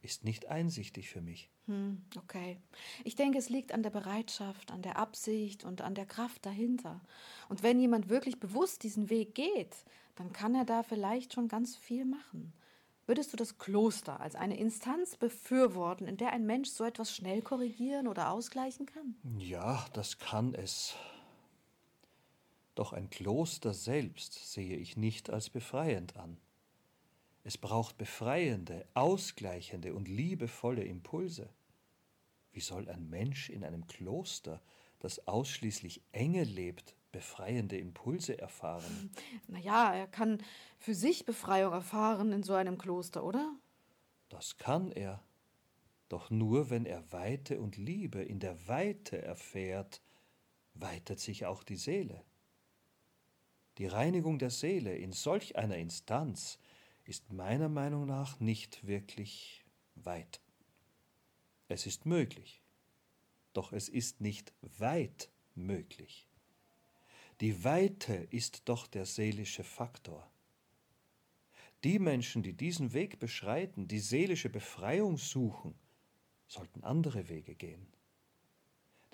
ist 0.01 0.25
nicht 0.25 0.47
einsichtig 0.47 1.09
für 1.09 1.21
mich. 1.21 1.51
Hm, 1.67 2.03
okay. 2.17 2.59
Ich 3.05 3.17
denke, 3.17 3.39
es 3.39 3.49
liegt 3.49 3.73
an 3.73 3.83
der 3.83 3.91
Bereitschaft, 3.91 4.71
an 4.71 4.81
der 4.83 4.97
Absicht 4.97 5.65
und 5.65 5.83
an 5.83 5.95
der 5.95 6.07
Kraft 6.07 6.47
dahinter. 6.47 7.01
Und 7.49 7.63
wenn 7.63 7.81
jemand 7.81 8.09
wirklich 8.09 8.39
bewusst 8.39 8.85
diesen 8.85 9.11
Weg 9.11 9.35
geht, 9.35 9.75
dann 10.15 10.33
kann 10.33 10.55
er 10.55 10.65
da 10.65 10.83
vielleicht 10.83 11.35
schon 11.35 11.49
ganz 11.49 11.77
viel 11.77 12.05
machen. 12.05 12.53
Würdest 13.09 13.33
du 13.33 13.39
das 13.39 13.57
Kloster 13.57 14.21
als 14.21 14.35
eine 14.35 14.59
Instanz 14.59 15.17
befürworten, 15.17 16.07
in 16.07 16.19
der 16.19 16.31
ein 16.35 16.45
Mensch 16.45 16.69
so 16.69 16.85
etwas 16.85 17.11
schnell 17.11 17.41
korrigieren 17.41 18.07
oder 18.07 18.31
ausgleichen 18.31 18.85
kann? 18.85 19.17
Ja, 19.39 19.87
das 19.95 20.19
kann 20.19 20.55
es. 20.55 20.95
Doch 22.75 22.93
ein 22.93 23.09
Kloster 23.09 23.73
selbst 23.73 24.53
sehe 24.53 24.77
ich 24.77 24.99
nicht 24.99 25.31
als 25.31 25.49
befreiend 25.49 26.19
an. 26.19 26.37
Es 27.45 27.57
braucht 27.57 27.97
befreiende, 27.97 28.87
ausgleichende 28.93 29.95
und 29.95 30.07
liebevolle 30.07 30.85
Impulse. 30.85 31.49
Wie 32.53 32.61
soll 32.61 32.91
ein 32.91 33.09
Mensch 33.09 33.49
in 33.49 33.65
einem 33.65 33.87
Kloster, 33.87 34.61
das 34.99 35.27
ausschließlich 35.27 36.03
enge 36.13 36.45
lebt, 36.45 36.95
befreiende 37.13 37.79
Impulse 37.79 38.39
erfahren? 38.39 39.11
Naja, 39.47 39.95
er 39.95 40.07
kann 40.07 40.43
für 40.79 40.95
sich 40.95 41.25
Befreiung 41.25 41.73
erfahren 41.73 42.33
in 42.33 42.43
so 42.43 42.55
einem 42.55 42.79
Kloster, 42.79 43.25
oder? 43.25 43.55
Das 44.29 44.59
kann 44.59 44.93
er. 44.93 45.23
Doch 46.09 46.31
nur 46.31 46.71
wenn 46.71 46.87
er 46.87 47.11
Weite 47.13 47.61
und 47.61 47.77
Liebe 47.77 48.23
in 48.23 48.41
der 48.41 48.69
Weite 48.69 49.21
erfährt, 49.21 50.01
weitet 50.75 51.21
sich 51.21 51.47
auch 51.47 51.63
die 51.63 51.77
Seele. 51.77 52.25
Die 53.79 53.87
Reinigung 53.87 54.39
der 54.39 54.51
Seele 54.51 54.97
in 54.97 55.13
solch 55.13 55.57
einer 55.57 55.77
Instanz 55.77 56.59
ist 57.05 57.33
meiner 57.33 57.69
Meinung 57.69 58.07
nach 58.07 58.41
nicht 58.41 58.87
wirklich 58.87 59.65
weit. 59.95 60.41
Es 61.69 61.87
ist 61.87 62.07
möglich, 62.07 62.63
doch 63.53 63.73
es 63.73 63.89
ist 63.89 64.21
nicht 64.21 64.53
weit 64.79 65.31
möglich. 65.55 66.28
Die 67.41 67.63
Weite 67.63 68.15
ist 68.31 68.69
doch 68.69 68.89
der 68.89 69.07
seelische 69.07 69.63
Faktor. 69.63 70.29
Die 71.85 72.01
Menschen, 72.01 72.43
die 72.43 72.53
diesen 72.53 72.93
Weg 72.93 73.21
beschreiten, 73.21 73.87
die 73.87 74.01
seelische 74.01 74.49
Befreiung 74.49 75.17
suchen, 75.17 75.77
sollten 76.49 76.83
andere 76.83 77.29
Wege 77.29 77.55
gehen. 77.55 77.87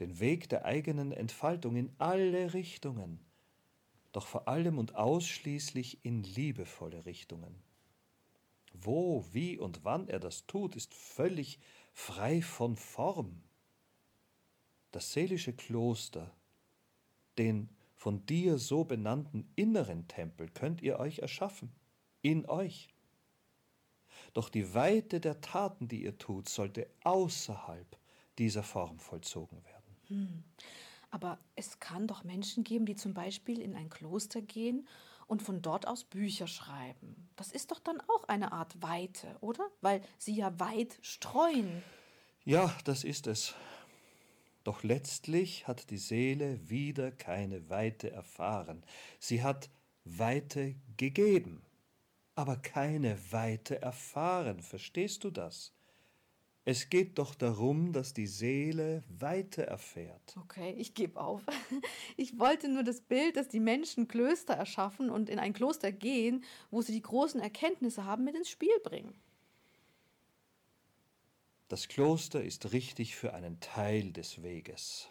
Den 0.01 0.19
Weg 0.21 0.49
der 0.49 0.65
eigenen 0.65 1.13
Entfaltung 1.13 1.77
in 1.77 1.93
alle 1.99 2.55
Richtungen, 2.55 3.21
doch 4.13 4.27
vor 4.27 4.49
allem 4.49 4.79
und 4.79 4.95
ausschließlich 4.95 6.05
in 6.05 6.23
liebevolle 6.23 7.05
Richtungen. 7.05 7.63
Wo, 8.73 9.27
wie 9.33 9.59
und 9.59 9.85
wann 9.85 10.09
er 10.09 10.19
das 10.19 10.47
tut, 10.47 10.77
ist 10.77 10.95
völlig 10.95 11.59
frei 11.93 12.41
von 12.41 12.77
Form. 12.77 13.43
Das 14.93 15.13
seelische 15.13 15.53
Kloster, 15.53 16.35
den 17.37 17.69
von 18.05 18.27
dir 18.27 18.59
so 18.59 18.85
benannten 18.85 19.51
inneren 19.57 20.07
Tempel 20.09 20.51
könnt 20.51 20.83
ihr 20.83 20.99
euch 20.99 21.21
erschaffen, 21.21 21.73
in 22.21 22.45
euch. 22.45 22.91
Doch 24.35 24.51
die 24.51 24.75
Weite 24.75 25.21
der 25.21 25.41
Taten, 25.41 25.89
die 25.89 26.03
ihr 26.03 26.19
tut, 26.19 26.51
sollte 26.51 26.87
außerhalb 27.03 27.99
dieser 28.37 28.63
Form 28.63 28.99
vollzogen 28.99 29.65
werden. 29.65 29.97
Hm. 30.09 30.45
Aber 31.11 31.39
es 31.57 31.81
kann 31.81 32.07
doch 32.07 32.25
Menschen 32.25 32.63
geben, 32.63 32.85
die 32.85 32.95
zum 32.95 33.15
Beispiel 33.15 33.59
in 33.63 33.75
ein 33.75 33.89
Kloster 33.89 34.43
gehen 34.43 34.87
und 35.27 35.41
von 35.41 35.63
dort 35.63 35.89
aus 35.89 36.05
Bücher 36.05 36.47
schreiben. 36.47 37.31
Das 37.37 37.53
ist 37.53 37.71
doch 37.71 37.81
dann 37.81 38.03
auch 38.03 38.25
eine 38.29 38.53
Art 38.53 38.83
Weite, 38.83 39.35
oder? 39.41 39.67
Weil 39.81 40.03
sie 40.19 40.37
ja 40.37 40.61
weit 40.61 40.99
streuen. 41.01 41.83
Ja, 42.45 42.77
das 42.85 43.03
ist 43.03 43.27
es. 43.27 43.55
Doch 44.65 44.83
letztlich 44.83 45.69
hat 45.69 45.91
die 45.91 45.99
Seele 45.99 46.59
wieder 46.69 47.13
keine 47.13 47.69
Weite 47.69 48.11
erfahren. 48.11 48.83
Sie 49.19 49.43
hat 49.43 49.71
Weite 50.05 50.75
gegeben, 50.97 51.63
aber 52.35 52.57
keine 52.57 53.19
Weite 53.31 53.81
erfahren. 53.83 54.63
Verstehst 54.63 55.23
du 55.23 55.31
das? 55.31 55.75
Es 56.67 56.89
geht 56.89 57.19
doch 57.19 57.35
darum, 57.35 57.93
dass 57.93 58.15
die 58.15 58.27
Seele 58.27 59.03
Weite 59.09 59.67
erfährt. 59.67 60.35
Okay, 60.41 60.75
ich 60.79 60.95
gebe 60.95 61.21
auf. 61.21 61.43
Ich 62.17 62.39
wollte 62.39 62.69
nur 62.69 62.85
das 62.85 63.01
Bild, 63.03 63.37
dass 63.37 63.49
die 63.49 63.61
Menschen 63.61 64.09
Klöster 64.09 64.55
erschaffen 64.55 65.11
und 65.11 65.29
in 65.29 65.39
ein 65.39 65.53
Kloster 65.53 65.93
gehen, 65.93 66.45
wo 66.71 66.81
sie 66.81 66.93
die 66.93 67.03
großen 67.03 67.41
Erkenntnisse 67.41 68.05
haben, 68.05 68.25
mit 68.25 68.37
ins 68.37 68.49
Spiel 68.49 68.79
bringen. 68.83 69.15
Das 71.75 71.89
Kloster 71.89 72.41
ist 72.41 72.71
richtig 72.71 73.17
für 73.17 73.35
einen 73.35 73.59
Teil 73.59 74.13
des 74.13 74.45
Weges, 74.45 75.09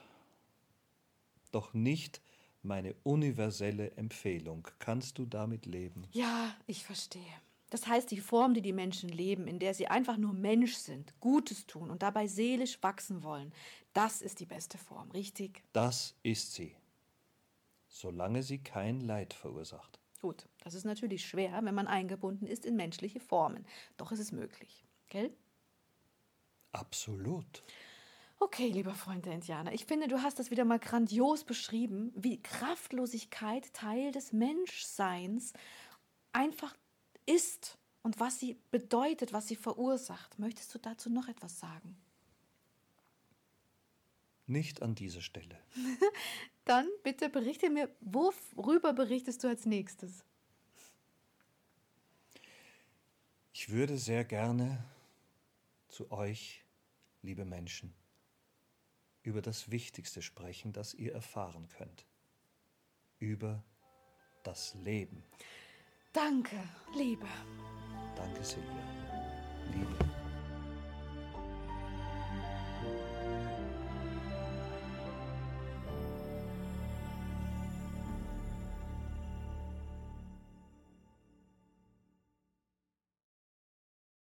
doch 1.52 1.74
nicht 1.74 2.22
meine 2.62 2.96
universelle 3.04 3.92
Empfehlung. 3.98 4.66
Kannst 4.80 5.18
du 5.18 5.26
damit 5.26 5.66
leben? 5.66 6.08
Ja, 6.14 6.56
ich 6.66 6.86
verstehe. 6.86 7.22
Das 7.70 7.86
heißt, 7.86 8.10
die 8.12 8.22
Form, 8.22 8.54
die 8.54 8.62
die 8.62 8.72
Menschen 8.72 9.10
leben, 9.10 9.46
in 9.46 9.60
der 9.60 9.74
sie 9.74 9.88
einfach 9.88 10.16
nur 10.16 10.32
Mensch 10.32 10.76
sind, 10.76 11.14
Gutes 11.20 11.68
tun 11.68 11.92
und 11.92 12.02
dabei 12.02 12.28
seelisch 12.28 12.82
wachsen 12.82 13.24
wollen, 13.24 13.52
das 13.92 14.22
ist 14.22 14.40
die 14.40 14.46
beste 14.46 14.78
Form, 14.78 15.12
richtig? 15.12 15.66
Das 15.74 16.16
ist 16.24 16.54
sie, 16.54 16.78
solange 17.90 18.42
sie 18.42 18.60
kein 18.60 19.02
Leid 19.02 19.34
verursacht. 19.34 20.00
Gut, 20.22 20.48
das 20.64 20.76
ist 20.76 20.86
natürlich 20.86 21.26
schwer, 21.26 21.60
wenn 21.66 21.76
man 21.76 21.88
eingebunden 21.88 22.48
ist 22.48 22.66
in 22.66 22.78
menschliche 22.78 23.20
Formen. 23.20 23.66
Doch 23.98 24.14
es 24.14 24.20
ist 24.20 24.32
möglich, 24.32 24.86
gell? 25.10 25.36
Absolut. 26.74 27.64
Okay, 28.40 28.68
lieber 28.68 28.94
Freund 28.94 29.26
der 29.26 29.34
Indianer, 29.34 29.72
ich 29.72 29.86
finde, 29.86 30.10
du 30.10 30.22
hast 30.22 30.38
das 30.38 30.52
wieder 30.52 30.66
mal 30.66 30.80
grandios 30.80 31.46
beschrieben, 31.46 32.12
wie 32.16 32.42
Kraftlosigkeit 32.42 33.74
Teil 33.74 34.12
des 34.12 34.34
Menschseins 34.34 35.54
einfach 36.34 36.76
ist 37.26 37.78
und 38.02 38.20
was 38.20 38.40
sie 38.40 38.58
bedeutet, 38.70 39.32
was 39.32 39.48
sie 39.48 39.56
verursacht. 39.56 40.38
Möchtest 40.40 40.76
du 40.76 40.80
dazu 40.80 41.10
noch 41.10 41.30
etwas 41.30 41.60
sagen? 41.60 41.96
Nicht 44.46 44.82
an 44.82 44.94
dieser 44.94 45.22
Stelle. 45.22 45.58
Dann 46.66 46.88
bitte 47.04 47.30
berichte 47.30 47.70
mir, 47.70 47.90
worüber 48.02 48.94
berichtest 48.94 49.44
du 49.44 49.48
als 49.48 49.66
nächstes? 49.66 50.26
Ich 53.54 53.70
würde 53.70 53.98
sehr 53.98 54.26
gerne 54.26 54.84
zu 55.88 56.12
euch, 56.12 56.63
liebe 57.24 57.46
Menschen, 57.46 57.94
über 59.24 59.42
das 59.42 59.72
Wichtigste 59.72 60.22
sprechen, 60.22 60.74
das 60.74 60.94
ihr 60.94 61.14
erfahren 61.14 61.68
könnt. 61.70 62.06
Über 63.18 63.64
das 64.44 64.76
Leben. 64.76 65.24
Danke, 66.12 66.58
Liebe. 66.96 67.26
Danke, 68.16 68.44
Silvia. 68.44 68.84
Liebe. 69.72 70.13